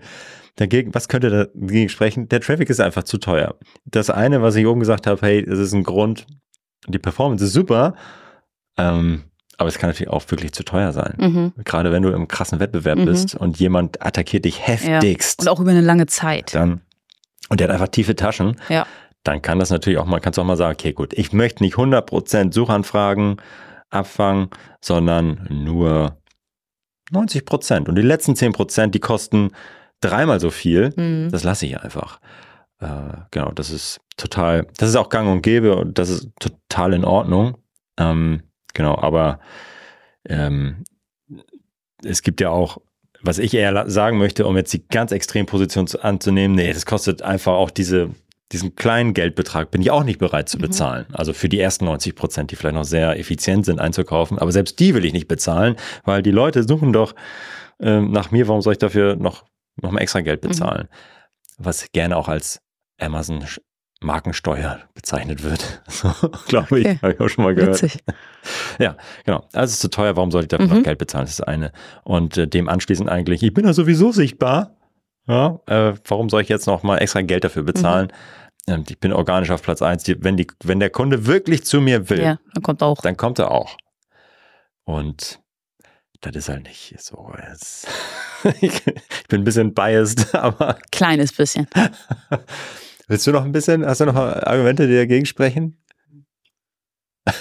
[0.56, 2.28] dagegen, was könnte dagegen sprechen?
[2.30, 3.56] Der Traffic ist einfach zu teuer.
[3.86, 6.26] Das eine, was ich oben gesagt habe, hey, es ist ein Grund,
[6.88, 7.96] die Performance ist super,
[8.78, 9.24] ähm,
[9.58, 11.16] aber es kann natürlich auch wirklich zu teuer sein.
[11.18, 11.54] Mhm.
[11.64, 13.06] Gerade wenn du im krassen Wettbewerb Mhm.
[13.06, 16.54] bist und jemand attackiert dich heftigst, Und auch über eine lange Zeit.
[16.54, 16.82] dann
[17.50, 18.86] und der hat einfach tiefe Taschen, Ja.
[19.24, 21.64] dann kann das natürlich auch mal, kannst du auch mal sagen, okay, gut, ich möchte
[21.64, 23.38] nicht 100% Suchanfragen
[23.90, 24.50] abfangen,
[24.82, 26.18] sondern nur
[27.12, 27.88] 90%.
[27.88, 29.52] Und die letzten 10%, die kosten
[30.02, 30.94] dreimal so viel.
[30.96, 31.30] Mhm.
[31.32, 32.20] Das lasse ich einfach.
[32.80, 36.94] Äh, genau, das ist total, das ist auch gang und gäbe und das ist total
[36.94, 37.58] in Ordnung.
[37.98, 38.44] Ähm,
[38.74, 39.40] genau, aber
[40.28, 40.84] ähm,
[42.04, 42.78] es gibt ja auch,
[43.22, 47.24] was ich eher sagen möchte, um jetzt die ganz Extremposition zu, anzunehmen, nee, das kostet
[47.24, 48.12] einfach auch diese,
[48.52, 50.62] diesen kleinen Geldbetrag, bin ich auch nicht bereit zu Mhm.
[50.62, 51.06] bezahlen.
[51.14, 54.80] Also für die ersten 90 Prozent, die vielleicht noch sehr effizient sind einzukaufen, aber selbst
[54.80, 57.14] die will ich nicht bezahlen, weil die Leute suchen doch
[57.80, 59.46] ähm, nach mir, warum soll ich dafür noch,
[59.82, 60.48] noch mal extra Geld Mhm.
[60.50, 60.88] bezahlen?
[61.58, 62.62] Was gerne auch als
[63.00, 63.44] Amazon
[64.02, 65.82] Markensteuer bezeichnet wird.
[65.90, 66.10] So,
[66.48, 67.00] glaube ich, Okay.
[67.02, 67.82] habe ich auch schon mal gehört.
[67.82, 68.04] Witzig.
[68.80, 69.40] Ja, genau.
[69.54, 70.78] Also es ist zu teuer, warum sollte ich dafür Mhm.
[70.78, 71.26] noch Geld bezahlen?
[71.26, 71.72] Das ist das eine.
[72.06, 74.77] Und äh, dem anschließend eigentlich, ich bin ja sowieso sichtbar.
[75.28, 78.12] Ja, äh, warum soll ich jetzt noch mal extra Geld dafür bezahlen?
[78.68, 80.04] Ähm, ich bin organisch auf Platz eins.
[80.04, 83.02] Die, wenn, die, wenn der Kunde wirklich zu mir will, Ja, dann kommt auch.
[83.02, 83.78] dann kommt er auch.
[84.86, 85.40] Und
[86.22, 87.32] das ist halt nicht so.
[88.62, 88.84] Ich
[89.28, 91.68] bin ein bisschen biased, aber Kleines bisschen.
[93.08, 95.82] willst du noch ein bisschen, hast du noch Argumente, die dagegen sprechen?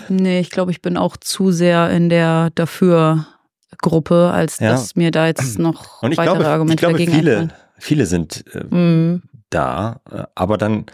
[0.09, 4.71] Nee, ich glaube, ich bin auch zu sehr in der Dafür-Gruppe, als Ja.
[4.71, 7.53] dass mir da jetzt noch ich weitere glaube, ich Argumente glaube dagegen viele, einfallen.
[7.79, 9.23] Viele sind äh, Mhm.
[9.51, 10.87] da, äh, aber dann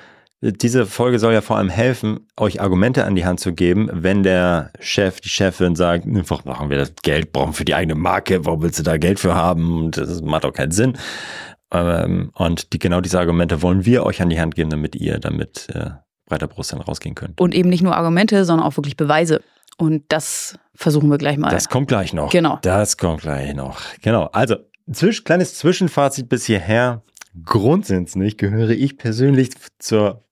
[0.44, 4.24] diese Folge soll ja vor allem helfen, euch Argumente an die Hand zu geben, wenn
[4.24, 8.44] der Chef, die Chefin sagt, einfach machen wir das Geld, brauchen für die eigene Marke,
[8.44, 9.92] warum willst du da Geld für haben?
[9.92, 10.98] Das macht auch keinen Sinn.
[11.72, 15.20] Ähm, und die, genau diese Argumente wollen wir euch an die Hand geben, damit ihr
[15.20, 15.90] damit äh,
[16.26, 17.40] breiter Brust dann rausgehen könnt.
[17.40, 19.42] Und eben nicht nur Argumente, sondern auch wirklich Beweise.
[19.78, 21.50] Und das versuchen wir gleich mal.
[21.50, 22.30] Das kommt gleich noch.
[22.30, 22.58] Genau.
[22.62, 23.80] Das kommt gleich noch.
[24.02, 24.24] Genau.
[24.32, 24.56] Also,
[24.94, 27.02] zwisch, kleines Zwischenfazit bis hierher.
[27.44, 30.24] Grundsätzlich gehöre ich persönlich zur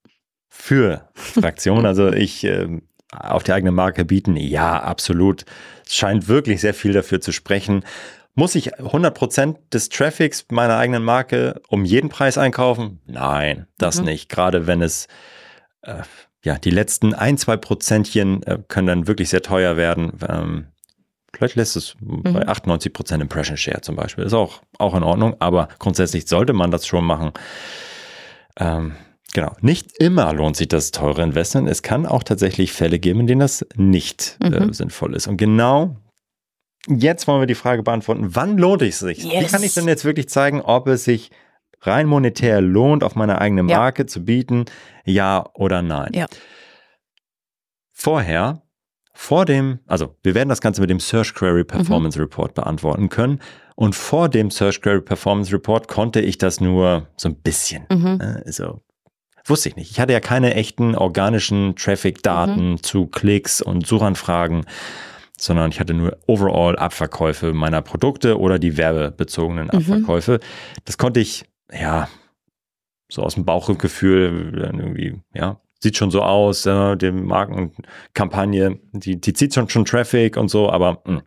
[0.49, 1.87] Für-Fraktion.
[1.87, 2.69] also ich äh,
[3.13, 5.45] auf die eigene Marke bieten, ja, absolut.
[5.87, 7.85] Es scheint wirklich sehr viel dafür zu sprechen.
[8.35, 13.01] Muss ich 100% des Traffics meiner eigenen Marke um jeden Preis einkaufen?
[13.07, 14.07] Nein, das mhm.
[14.07, 14.29] nicht.
[14.29, 15.09] Gerade wenn es
[15.83, 16.03] äh,
[16.45, 20.13] ja, die letzten ein, zwei Prozentchen äh, können dann wirklich sehr teuer werden.
[20.29, 20.67] Ähm,
[21.35, 22.23] vielleicht lässt es mhm.
[22.23, 24.25] bei 98 Prozent Impression Share zum Beispiel.
[24.25, 27.33] Ist auch, auch in Ordnung, aber grundsätzlich sollte man das schon machen.
[28.59, 28.95] Ähm,
[29.33, 29.57] genau.
[29.61, 31.69] Nicht immer lohnt sich das teure Investment.
[31.69, 34.71] Es kann auch tatsächlich Fälle geben, in denen das nicht äh, mhm.
[34.71, 35.27] äh, sinnvoll ist.
[35.27, 35.97] Und genau
[36.89, 39.25] jetzt wollen wir die Frage beantworten, wann lohnt es sich?
[39.25, 39.45] Yes.
[39.45, 41.31] Wie kann ich denn jetzt wirklich zeigen, ob es sich
[41.83, 44.07] rein monetär lohnt, auf meine eigene Marke ja.
[44.07, 44.67] zu bieten,
[45.05, 46.11] ja oder nein.
[46.15, 46.27] Ja.
[47.93, 48.63] Vorher,
[49.21, 52.25] vor dem, also wir werden das Ganze mit dem Search Query Performance mhm.
[52.25, 53.39] Report beantworten können.
[53.77, 57.85] Und vor dem Search Query Performance Report konnte ich das nur so ein bisschen.
[57.91, 58.19] Mhm.
[58.47, 58.81] Also
[59.45, 59.91] wusste ich nicht.
[59.91, 62.83] Ich hatte ja keine echten organischen Traffic-Daten mhm.
[62.83, 64.65] zu Klicks und Suchanfragen
[65.37, 69.71] sondern ich hatte nur overall Abverkäufe meiner Produkte oder die werbebezogenen mhm.
[69.71, 70.33] Abverkäufe.
[70.33, 70.83] Mhm.
[70.87, 72.09] Das konnte ich ja,
[73.11, 79.33] so aus dem Bauchgefühl, irgendwie, ja, sieht schon so aus, äh, die Markenkampagne, die, die
[79.33, 81.17] zieht schon, schon Traffic und so, aber mh.
[81.17, 81.23] Hm.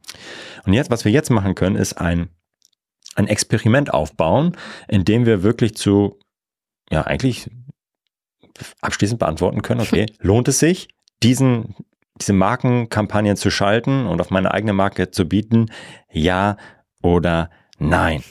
[0.66, 2.30] und jetzt, was wir jetzt machen können, ist ein,
[3.16, 4.56] ein Experiment aufbauen,
[4.88, 6.20] in dem wir wirklich zu,
[6.92, 7.50] ja, eigentlich
[8.82, 10.90] abschließend beantworten können, okay, lohnt es sich,
[11.24, 11.76] diesen,
[12.20, 15.72] diese Markenkampagnen zu schalten und auf meine eigene Marke zu bieten,
[16.12, 16.58] ja
[17.02, 18.24] oder nein.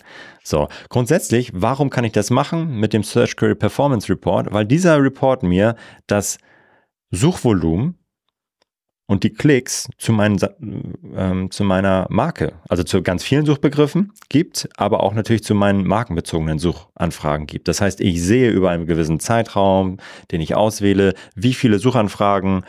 [0.44, 4.52] So, grundsätzlich, warum kann ich das machen mit dem Search Query Performance Report?
[4.52, 5.76] Weil dieser Report mir
[6.06, 6.38] das
[7.10, 7.98] Suchvolumen
[9.06, 10.38] und die Klicks zu, meinen,
[11.14, 15.86] ähm, zu meiner Marke, also zu ganz vielen Suchbegriffen gibt, aber auch natürlich zu meinen
[15.86, 17.68] markenbezogenen Suchanfragen gibt.
[17.68, 19.98] Das heißt, ich sehe über einen gewissen Zeitraum,
[20.30, 22.64] den ich auswähle, wie viele Suchanfragen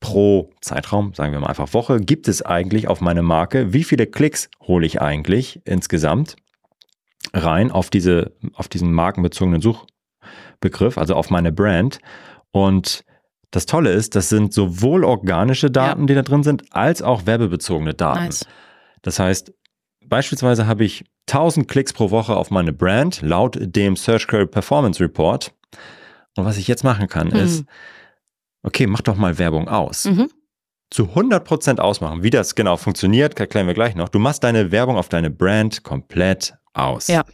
[0.00, 4.06] pro Zeitraum, sagen wir mal einfach Woche, gibt es eigentlich auf meine Marke, wie viele
[4.06, 6.36] Klicks hole ich eigentlich insgesamt
[7.32, 11.98] rein auf diese, auf diesen markenbezogenen Suchbegriff, also auf meine Brand.
[12.50, 13.04] Und
[13.50, 16.06] das Tolle ist, das sind sowohl organische Daten, ja.
[16.06, 18.24] die da drin sind, als auch werbebezogene Daten.
[18.24, 18.46] Nice.
[19.02, 19.52] Das heißt,
[20.06, 25.02] beispielsweise habe ich 1000 Klicks pro Woche auf meine Brand laut dem Search Query Performance
[25.02, 25.52] Report.
[26.36, 27.36] Und was ich jetzt machen kann, mhm.
[27.36, 27.64] ist,
[28.62, 30.06] okay, mach doch mal Werbung aus.
[30.06, 30.30] Mhm.
[30.90, 32.22] Zu 100% ausmachen.
[32.22, 34.08] Wie das genau funktioniert, erklären wir gleich noch.
[34.08, 37.08] Du machst deine Werbung auf deine Brand komplett aus.
[37.08, 37.24] Ja.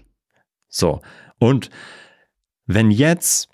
[0.68, 1.01] So.
[1.38, 1.70] Und
[2.66, 3.48] wenn jetzt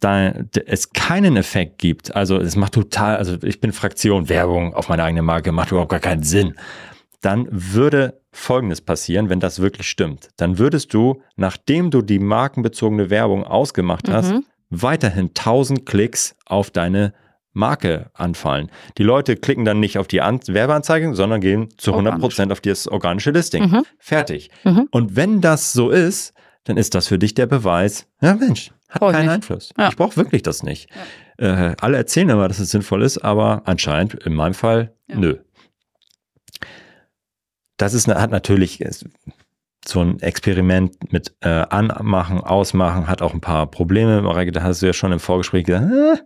[0.00, 0.28] da
[0.66, 5.02] es keinen Effekt gibt, also es macht total, also ich bin Fraktion Werbung auf meine
[5.02, 6.54] eigene Marke, macht überhaupt gar keinen Sinn,
[7.22, 10.28] dann würde Folgendes passieren, wenn das wirklich stimmt.
[10.36, 14.44] Dann würdest du, nachdem du die markenbezogene Werbung ausgemacht hast, mhm.
[14.68, 17.14] weiterhin 1000 Klicks auf deine
[17.54, 18.70] Marke anfallen.
[18.98, 22.60] Die Leute klicken dann nicht auf die An Werbeanzeige, sondern gehen zu 100 Prozent auf
[22.60, 23.70] das organische Listing.
[23.70, 23.86] Mhm.
[23.98, 24.50] Fertig.
[24.64, 24.88] Mhm.
[24.90, 29.00] Und wenn das so ist, dann ist das für dich der Beweis, ja Mensch, hat
[29.00, 29.70] Brauch keinen Einfluss.
[29.78, 29.88] Ja.
[29.88, 30.88] Ich brauche wirklich das nicht.
[31.38, 31.70] Ja.
[31.70, 35.16] Äh, alle erzählen immer, dass es sinnvoll ist, aber anscheinend in meinem Fall, ja.
[35.16, 35.36] nö.
[37.76, 38.84] Das ist, hat natürlich
[39.86, 44.22] so ein Experiment mit äh, Anmachen, Ausmachen, hat auch ein paar Probleme.
[44.22, 46.16] Mareike, da hast du ja schon im Vorgespräch gesagt, äh,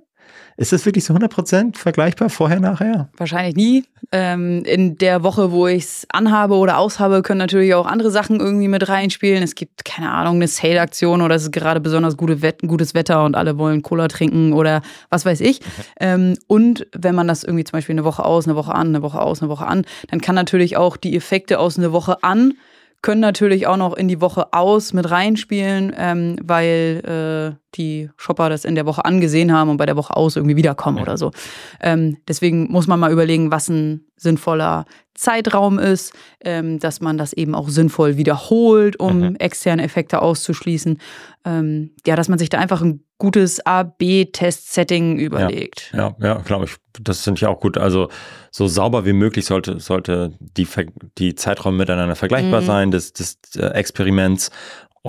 [0.59, 3.09] ist das wirklich so 100% vergleichbar vorher, nachher?
[3.17, 3.85] Wahrscheinlich nie.
[4.11, 8.41] Ähm, in der Woche, wo ich es anhabe oder aushabe, können natürlich auch andere Sachen
[8.41, 9.45] irgendwie mit reinspielen.
[9.45, 13.25] Es gibt, keine Ahnung, eine Sale-Aktion oder es ist gerade besonders gute Wett gutes Wetter
[13.25, 15.61] und alle wollen Cola trinken oder was weiß ich.
[16.01, 19.03] Ähm, und wenn man das irgendwie zum Beispiel eine Woche aus, eine Woche an, eine
[19.03, 22.55] Woche aus, eine Woche an, dann kann natürlich auch die Effekte aus einer Woche an
[23.03, 28.49] können natürlich auch noch in die Woche aus mit reinspielen, ähm, weil äh, die Shopper
[28.49, 31.05] das in der Woche angesehen haben und bei der Woche aus irgendwie wiederkommen ja.
[31.05, 31.31] oder so.
[31.81, 34.85] Ähm, deswegen muss man mal überlegen, was ein sinnvoller
[35.19, 39.37] Zeitraum ist, ähm, dass man das eben auch sinnvoll wiederholt, um mhm.
[39.37, 40.99] externe Effekte auszuschließen.
[41.45, 45.91] Ähm, ja, dass man sich da einfach ein gutes A-B-Test-Setting überlegt.
[45.93, 46.77] Ja, ja, ja glaube ich.
[47.01, 47.79] Das finde ich auch gut.
[47.79, 48.09] Also
[48.51, 50.67] so sauber wie möglich sollte, sollte die,
[51.19, 52.67] die Zeiträume miteinander vergleichbar mhm.
[52.67, 54.51] sein des, des äh, Experiments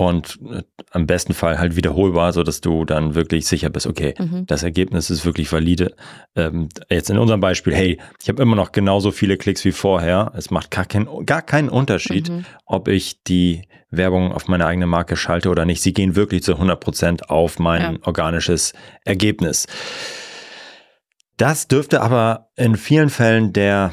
[0.00, 4.14] und äh, am besten Fall halt wiederholbar, so dass du dann wirklich sicher bist, okay,
[4.18, 4.46] Mhm.
[4.46, 5.94] das Ergebnis ist wirklich valide.
[6.34, 10.32] Ähm, jetzt in unserem Beispiel, hey, ich habe immer noch genauso viele Klicks wie vorher.
[10.34, 12.44] Es macht gar, kein, gar keinen Unterschied, Mhm.
[12.64, 15.82] ob ich die Werbung auf meine eigene Marke schalte oder nicht.
[15.82, 17.98] Sie gehen wirklich zu 100 Prozent auf mein Ja.
[18.06, 18.72] organisches
[19.04, 19.66] Ergebnis.
[21.36, 23.92] Das dürfte aber in vielen Fällen der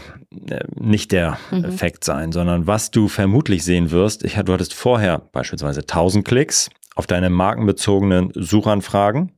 [0.75, 1.65] nicht der Mhm.
[1.65, 4.23] Effekt sein, sondern was du vermutlich sehen wirst.
[4.23, 9.31] Ich, du hattest vorher beispielsweise 1000 Klicks auf deine markenbezogenen Suchanfragen,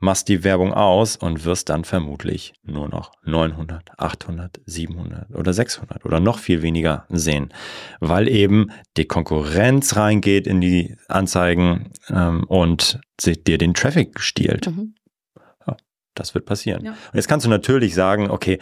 [0.00, 6.04] machst die Werbung aus und wirst dann vermutlich nur noch 900, 800, 700 oder 600
[6.04, 7.52] oder noch viel weniger sehen,
[7.98, 14.68] weil eben die Konkurrenz reingeht in die Anzeigen ähm, und dir den Traffic stiehlt.
[14.68, 14.94] Mhm.
[16.18, 16.84] Das wird passieren.
[16.84, 16.90] Ja.
[16.92, 18.58] Und jetzt kannst du natürlich sagen, okay,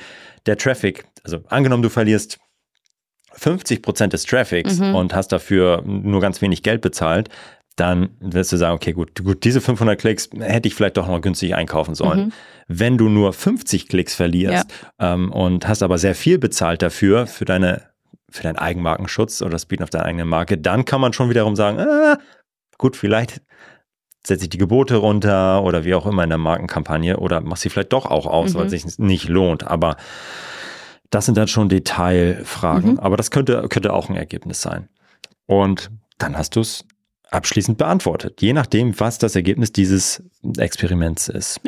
[0.46, 2.38] der Traffic, also angenommen, du verlierst
[3.32, 4.94] 50 Prozent des Traffics Mhm.
[4.94, 7.28] und hast dafür nur ganz wenig Geld bezahlt,
[7.76, 11.20] dann wirst du sagen, okay, gut, gut, diese 500 Klicks hätte ich vielleicht doch noch
[11.20, 12.26] günstig einkaufen sollen.
[12.26, 12.32] Mhm.
[12.68, 14.66] Wenn du nur 50 Klicks verlierst
[14.98, 17.82] ähm, und hast aber sehr viel bezahlt dafür, für deine,
[18.30, 21.54] für deinen Eigenmarkenschutz oder das Bieten auf deine eigene Marke, dann kann man schon wiederum
[21.54, 22.18] sagen, ah,
[22.78, 23.42] gut, vielleicht
[24.26, 27.68] setze ich die Gebote runter oder wie auch immer in der Markenkampagne oder mach sie
[27.70, 28.58] vielleicht doch auch aus, Mhm.
[28.58, 29.66] weil es sich nicht lohnt.
[29.66, 29.96] Aber
[31.10, 32.92] das sind dann schon Detailfragen.
[32.92, 32.98] Mhm.
[32.98, 34.88] Aber das könnte, könnte auch ein Ergebnis sein.
[35.46, 36.84] Und dann hast du es
[37.30, 40.22] abschließend beantwortet, je nachdem, was das Ergebnis dieses
[40.58, 41.60] Experiments ist.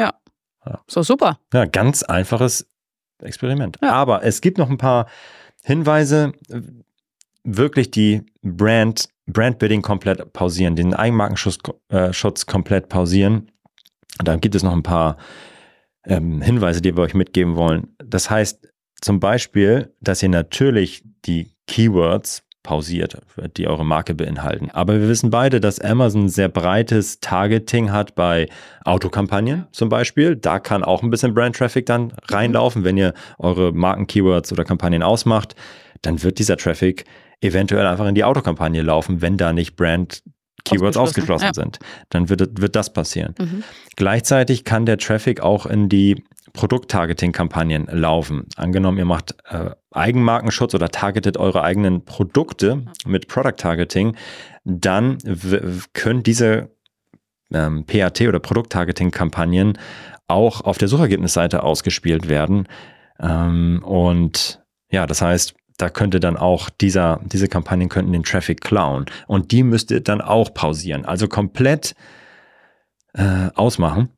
[0.87, 1.39] So super.
[1.55, 2.67] Ja, ganz einfaches
[3.23, 3.79] Experiment.
[3.83, 3.93] Ja.
[3.93, 5.07] Aber es gibt noch ein paar
[5.65, 6.61] Hinweise, äh,
[7.45, 11.59] wirklich die Brand, Brandbidding komplett pausieren, den Eigenmarkenschutz
[11.91, 12.13] äh,
[12.47, 13.51] komplett pausieren.
[14.23, 15.17] Da gibt es noch ein paar
[16.05, 17.95] ähm, Hinweise, die wir euch mitgeben wollen.
[18.05, 18.69] Das heißt
[19.01, 23.17] zum Beispiel, dass ihr natürlich die Keywords pausiert,
[23.57, 24.71] die eure Marke beinhalten.
[24.71, 28.49] Aber wir wissen beide, dass Amazon sehr breites Targeting hat bei
[28.85, 30.37] Autokampagnen zum Beispiel.
[30.37, 32.85] Da kann auch ein bisschen Brand Traffic dann reinlaufen.
[32.85, 35.55] Wenn ihr eure Marken-Keywords oder Kampagnen ausmacht,
[36.03, 37.05] dann wird dieser Traffic
[37.41, 40.23] eventuell einfach in die Autokampagne laufen, wenn da nicht Brand
[40.65, 41.55] Keywords Ausgeschlossen, ausgeschlossen ja.
[41.55, 41.79] sind.
[42.11, 43.35] Dann wird, wird das passieren.
[43.39, 43.63] Mhm.
[43.97, 48.47] Gleichzeitig kann der Traffic auch in die Produkt-Targeting-Kampagnen laufen.
[48.57, 54.17] Angenommen, ihr macht äh, Eigenmarkenschutz oder targetet eure eigenen Produkte mit Product-Targeting,
[54.65, 56.71] dann w- w- können diese
[57.53, 59.79] ähm, PAT oder Produkt-Targeting-Kampagnen
[60.27, 62.67] auch auf der Suchergebnisseite ausgespielt werden.
[63.21, 68.61] Ähm, und ja, das heißt, da könnte dann auch dieser, diese Kampagnen könnten den Traffic
[68.61, 69.07] klauen.
[69.27, 71.05] Und die müsst ihr dann auch pausieren.
[71.07, 71.95] Also komplett
[73.15, 74.11] äh, ausmachen,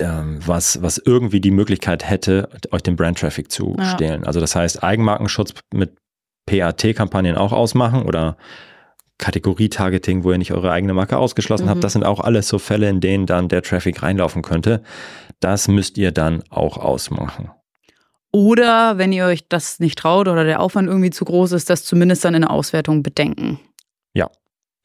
[0.00, 3.84] ähm, was, was irgendwie die Möglichkeit hätte, euch den Brand-Traffic zu Ja.
[3.84, 4.24] stehlen.
[4.24, 5.92] Also das heißt, Eigenmarkenschutz mit
[6.46, 8.36] PAT-Kampagnen auch ausmachen oder
[9.18, 11.70] Kategorie-Targeting, wo ihr nicht eure eigene Marke ausgeschlossen Mhm.
[11.70, 11.84] habt.
[11.84, 14.82] Das sind auch alles so Fälle, in denen dann der Traffic reinlaufen könnte.
[15.40, 17.50] Das müsst ihr dann auch ausmachen.
[18.32, 21.84] Oder wenn ihr euch das nicht traut oder der Aufwand irgendwie zu groß ist, das
[21.84, 23.58] zumindest dann in der Auswertung bedenken.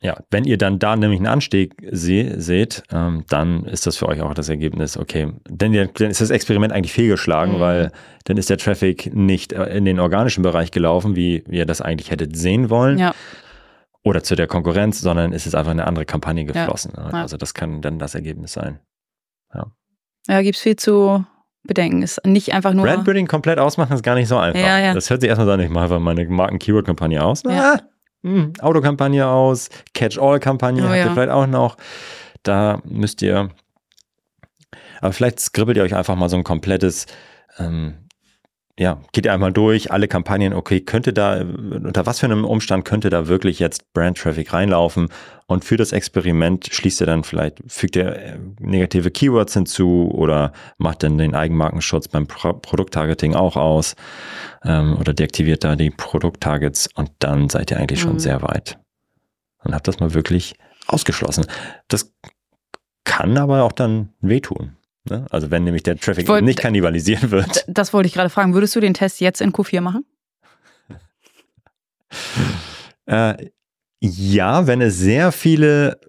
[0.06, 4.10] Ja, wenn ihr dann da nämlich einen Anstieg se seht, ähm, dann ist das für
[4.10, 5.32] euch auch das Ergebnis, okay.
[5.47, 7.60] Denn dann ist das Experiment eigentlich fehlgeschlagen, Mhm.
[7.62, 7.91] weil
[8.25, 12.12] dann ist der Traffic nicht äh, in den organischen Bereich gelaufen, wie ihr das eigentlich
[12.12, 12.97] hättet sehen wollen.
[12.97, 13.15] Ja.
[14.03, 16.51] Oder zu der Konkurrenz, sondern ist es einfach in eine andere Kampagne Ja.
[16.51, 16.91] geflossen.
[16.97, 17.03] Ja.
[17.21, 18.82] Also das kann dann das Ergebnis sein.
[20.27, 21.23] Ja, gibt's viel zu
[21.63, 22.02] bedenken.
[22.02, 22.86] Ist nicht einfach nur.
[22.86, 24.60] Brandbuilding komplett ausmachen ist gar nicht so einfach.
[24.60, 24.93] Ja, ja.
[24.93, 27.43] Das hört sich erstmal so an, ich mache einfach meine Marken-Keyword-Kampagne aus.
[27.43, 27.76] Ja.
[27.76, 27.82] Ah,
[28.23, 31.78] hm, Autokampagne aus, Catch-all-Kampagne Oh, habt ihr vielleicht auch noch.
[32.43, 33.49] Da müsst ihr,
[35.02, 37.06] aber vielleicht skribbelt ihr euch einfach mal so ein komplettes,
[37.58, 37.95] ähm,
[38.80, 42.86] ja, geht ihr einmal durch, alle Kampagnen, okay, könnte da, unter was für einem Umstand
[42.86, 45.10] könnte da wirklich jetzt Brand-Traffic reinlaufen?
[45.46, 50.54] Und für das Experiment schließt ihr dann vielleicht, fügt ihr äh, negative Keywords hinzu oder
[50.78, 53.96] macht dann den Eigenmarkenschutz beim Pro Produkttargeting auch aus
[54.64, 58.20] ähm, oder deaktiviert da die Produkttargets und dann seid ihr eigentlich schon Mhm.
[58.20, 58.80] sehr weit.
[59.64, 60.56] Und habt das mal wirklich
[60.88, 61.46] ausgeschlossen.
[61.90, 62.12] Das
[63.04, 64.78] kann aber auch dann wehtun.
[65.10, 65.26] Ne?
[65.32, 67.66] Also wenn nämlich der Traffic wollt- nicht kannibalisieren wird.
[67.68, 68.54] Das wollte ich gerade fragen.
[68.54, 70.06] Würdest du den Test jetzt in Q4 machen?
[73.06, 73.50] Äh,
[74.00, 76.00] ja, wenn es sehr viele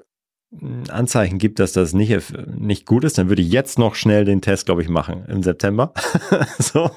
[0.53, 2.17] mh, Anzeichen gibt, dass das nicht,
[2.57, 5.43] nicht gut ist, dann würde ich jetzt noch schnell den Test, glaube ich, machen im
[5.43, 5.93] September.
[6.59, 6.91] so,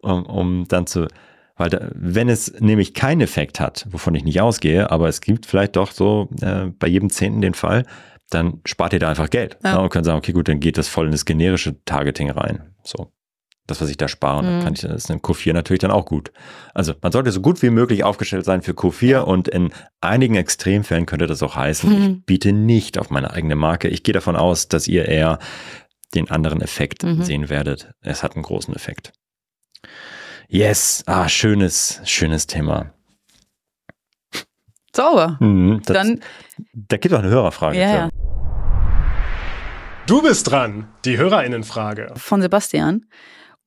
[0.00, 1.06] um, um dann zu,
[1.56, 5.44] weil da, wenn es nämlich keinen Effekt hat, wovon ich nicht ausgehe, aber es gibt
[5.44, 7.84] vielleicht doch so äh, bei jedem Zehnten den Fall,
[8.30, 9.56] dann spart ihr da einfach Geld.
[9.64, 9.76] Ja.
[9.76, 12.74] Und könnt sagen, okay, gut, dann geht das voll in das generische Targeting rein.
[12.82, 13.12] So.
[13.66, 14.38] das, was ich da spare.
[14.38, 16.32] Und dann kann ich das ist in Q4 natürlich dann auch gut.
[16.74, 19.70] Also man sollte so gut wie möglich aufgestellt sein für Q4 und in
[20.00, 23.88] einigen Extremfällen könnte das auch heißen, ich biete nicht auf meine eigene Marke.
[23.88, 25.38] Ich gehe davon aus, dass ihr eher
[26.14, 27.90] den anderen Effekt sehen werdet.
[28.00, 29.12] Es hat einen großen Effekt.
[30.48, 32.92] Yes, ah, schönes, schönes Thema.
[34.96, 35.36] Sauber.
[35.40, 36.20] Mhm, das, Dann,
[36.74, 37.78] da gibt auch eine Hörerfrage.
[37.78, 38.08] ja, ja.
[40.06, 40.86] Du bist dran.
[41.04, 42.12] Die Hörerinnenfrage.
[42.16, 43.06] Von Sebastian.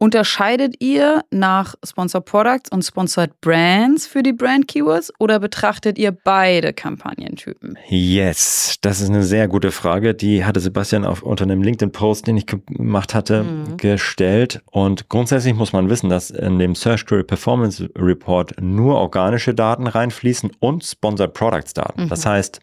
[0.02, 6.14] Unterscheidet ihr nach Sponsored Products und Sponsored Brands für die Brand Keywords oder betrachtet ihr
[6.14, 7.78] beide Kampagnentypen?
[7.90, 10.16] Yes, das ist eine sehr gute Frage.
[10.16, 13.46] Die hatte Sebastian auf, unter einem LinkedIn-Post, den ich gemacht hatte,
[13.76, 14.62] gestellt.
[14.72, 19.86] Und grundsätzlich muss man wissen, dass in dem Search Query Performance Report nur organische Daten
[19.86, 22.08] reinfließen und Sponsored Products Daten.
[22.08, 22.62] Das heißt,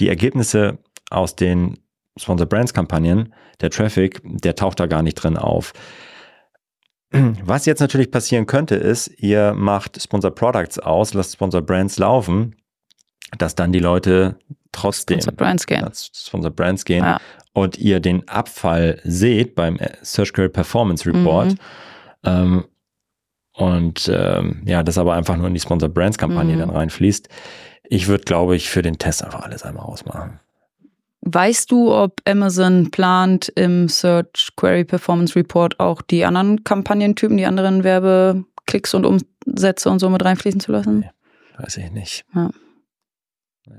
[0.00, 0.78] die Ergebnisse
[1.10, 1.78] aus den
[2.16, 5.74] Sponsored Brands Kampagnen, der Traffic, der taucht da gar nicht drin auf.
[7.10, 12.54] Was jetzt natürlich passieren könnte, ist, ihr macht Sponsored Products aus, lasst Sponsored Brands laufen,
[13.38, 14.38] dass dann die Leute
[14.72, 15.84] trotzdem Sponsored Brands gehen.
[15.84, 17.18] als Sponsored Brands gehen Ja.
[17.54, 21.52] und ihr den Abfall seht beim Search Query Performance Report.
[21.52, 21.58] Mhm.
[22.24, 22.64] Ähm,
[23.54, 26.60] und ähm, ja, das aber einfach nur in die Sponsored Brands Kampagne Mhm.
[26.60, 27.28] dann reinfließt.
[27.84, 30.40] Ich würde, glaube ich, für den Test einfach alles einmal ausmachen.
[31.30, 37.44] Weißt du, ob Amazon plant, im Search Query Performance Report auch die anderen Kampagnentypen, die
[37.44, 41.04] anderen Werbeklicks und Umsätze und so mit reinfließen zu lassen?
[41.58, 42.24] Weiß ich nicht.
[42.34, 42.50] Ja.
[43.66, 43.74] Nee.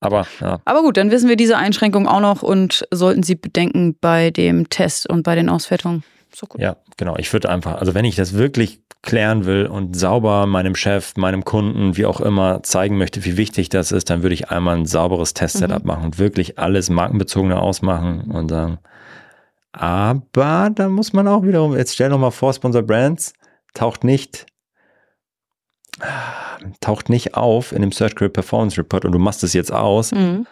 [0.00, 3.96] Aber ja, Aber gut, dann wissen wir diese Einschränkung auch noch und sollten sie bedenken
[4.00, 6.02] bei dem Test und bei den Auswertungen.
[6.34, 6.48] So.
[6.58, 7.16] Ja, genau.
[7.16, 11.44] Ich würde einfach, also wenn ich das wirklich klären will und sauber meinem Chef, meinem
[11.44, 14.86] Kunden, wie auch immer, zeigen möchte, wie wichtig das ist, dann würde ich einmal ein
[14.86, 18.78] sauberes Test-Setup machen und wirklich alles markenbezogene ausmachen und sagen.
[19.72, 23.34] Aber da muss man auch wiederum, jetzt stell noch mal vor, Sponsor Brands
[23.74, 24.46] taucht nicht,
[26.80, 30.12] taucht nicht auf in dem Search Query Performance Report und du machst es jetzt aus,
[30.12, 30.46] Mhm.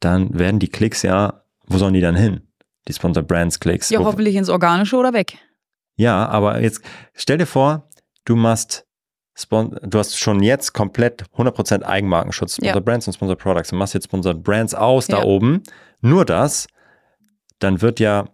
[0.00, 2.42] dann werden die Klicks ja, wo sollen die dann hin?
[2.88, 3.90] Die Sponsor Brands Klicks.
[3.90, 5.38] Ja, hoffentlich ins Organische oder weg.
[5.96, 6.80] Ja, aber jetzt
[7.14, 7.88] stell dir vor,
[8.24, 8.86] du machst
[9.50, 12.80] du hast schon jetzt komplett 100% Eigenmarkenschutz, Sponsor Ja.
[12.80, 13.70] Brands und Sponsor Products.
[13.70, 15.24] Du machst jetzt Sponsor Brands aus da Ja.
[15.24, 15.64] oben.
[16.00, 16.68] Nur das,
[17.58, 18.28] dann wird ja,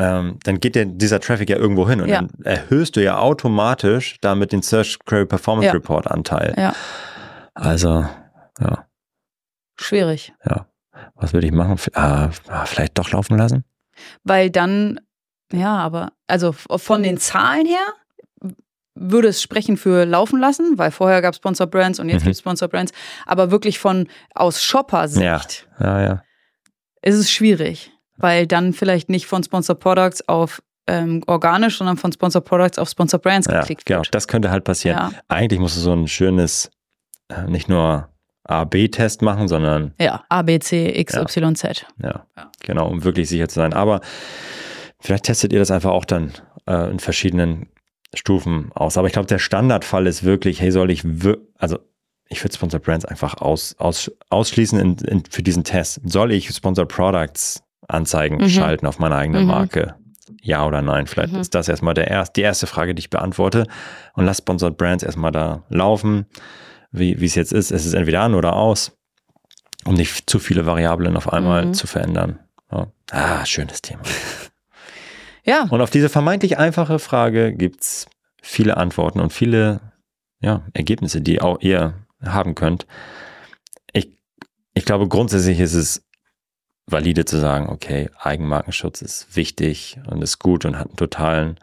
[0.00, 2.22] ähm, dann geht ja dieser Traffic ja irgendwo hin und Ja.
[2.22, 5.72] dann erhöhst du ja automatisch damit den Search Query Performance.
[5.72, 6.54] Report Anteil.
[6.56, 6.74] Ja.
[7.54, 8.06] Also,
[8.60, 8.86] ja,
[9.76, 10.32] Schwierig.
[10.48, 10.66] ja.
[11.14, 11.76] Was würde ich machen?
[11.94, 13.64] Ah, ah, vielleicht doch laufen lassen?
[14.24, 14.98] Weil dann,
[15.52, 17.78] ja, aber, also von den Zahlen her
[18.94, 22.26] würde es sprechen für laufen lassen, weil vorher gab es Sponsor Brands und jetzt Mhm.
[22.26, 22.92] gibt es Sponsor Brands.
[23.26, 25.40] Aber wirklich von aus Shopper-Sicht Ja,
[25.80, 26.22] ja, ja.
[27.02, 32.10] ist es schwierig, weil dann vielleicht nicht von Sponsor Products auf ähm, organisch, sondern von
[32.12, 33.98] Sponsor Products auf Sponsor Brands Ja, geklickt genau.
[34.00, 34.14] wird.
[34.14, 35.14] Das könnte halt passieren.
[35.28, 36.70] Eigentlich musst du so ein schönes,
[37.28, 38.08] äh, nicht nur
[38.44, 41.14] A-B-Test machen, sondern Ja, A, B, C, X.
[41.14, 41.86] Y, Z.
[42.02, 42.24] Ja.
[42.62, 43.74] genau, um wirklich sicher zu sein.
[43.74, 44.00] Aber
[45.00, 46.32] vielleicht testet ihr das einfach auch dann
[46.66, 47.68] äh, in verschiedenen
[48.14, 48.96] Stufen aus.
[48.96, 51.04] Aber ich glaube, der Standardfall ist wirklich, hey, soll ich,
[51.58, 51.78] also
[52.30, 56.00] ich würde Sponsor Brands einfach aus, aus, ausschließen in, in, für diesen Test.
[56.04, 58.48] Soll ich Sponsor Products Anzeigen Mhm.
[58.50, 59.46] schalten auf meine eigene Mhm.
[59.46, 59.94] Marke?
[60.42, 61.06] Ja oder nein?
[61.06, 61.40] Vielleicht Mhm.
[61.40, 63.66] ist das erstmal der erst, die erste Frage, die ich beantworte.
[64.14, 66.26] Und lass Sponsored Brands erstmal da laufen,
[66.92, 67.70] wie wie es jetzt ist.
[67.70, 68.92] Es ist entweder an oder aus,
[69.86, 71.74] um nicht zu viele Variablen auf einmal Mhm.
[71.74, 72.40] zu verändern.
[72.70, 72.88] Ja.
[73.10, 74.02] Ah, schönes Thema.
[75.48, 78.06] Ja, Und auf diese vermeintlich einfache Frage gibt's
[78.42, 79.80] viele Antworten und viele
[80.40, 82.86] ja, Ergebnisse, die auch ihr haben könnt.
[83.94, 84.10] Ich,
[84.74, 86.04] ich glaube, grundsätzlich ist es
[86.86, 91.58] valide zu sagen, okay, Eigenmarkenschutz ist wichtig und ist gut und hat einen totalen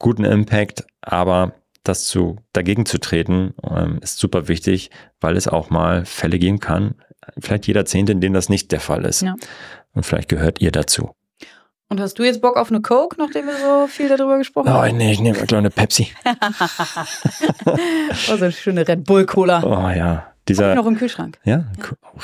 [0.00, 1.52] guten Impact, aber
[1.84, 6.58] das zu, dagegen zu treten, ähm, ist super wichtig, weil es auch mal Fälle geben
[6.58, 6.96] kann,
[7.38, 9.22] vielleicht jeder Zehnte, in denen das nicht der Fall ist.
[9.22, 9.36] Ja.
[9.92, 11.14] Und vielleicht gehört ihr dazu.
[11.88, 14.72] Und hast du jetzt Bock auf eine Coke, nachdem wir so viel darüber gesprochen Oh,
[14.82, 14.96] haben?
[14.96, 16.08] nee, ich nehme gleich eine Pepsi.
[17.66, 17.76] Oh,
[18.26, 19.62] so eine schöne Red Bull Cola.
[19.64, 21.38] Oh ja, Hab ich dieser noch im Kühlschrank.
[21.44, 21.64] ja,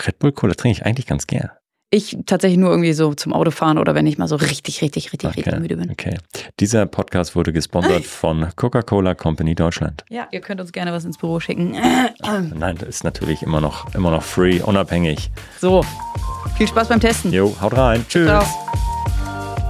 [0.06, 1.50] Red Bull Cola trinke ich eigentlich ganz gern.
[1.90, 5.28] Ich tatsächlich nur irgendwie so zum Autofahren oder wenn ich mal so richtig, richtig, richtig,
[5.36, 5.90] richtig Okay, müde bin.
[5.92, 6.18] okay.
[6.58, 10.04] Dieser Podcast wurde gesponsert von Coca-Cola Company Deutschland.
[10.08, 11.76] Ja, ihr könnt uns gerne was ins Büro schicken.
[12.54, 15.30] Nein, das ist natürlich immer noch immer noch free, unabhängig.
[15.60, 15.84] So,
[16.56, 17.32] viel Spaß beim Testen.
[17.32, 18.04] Jo, haut rein.
[18.08, 18.26] Tschüss.
[18.26, 18.44] Ciao.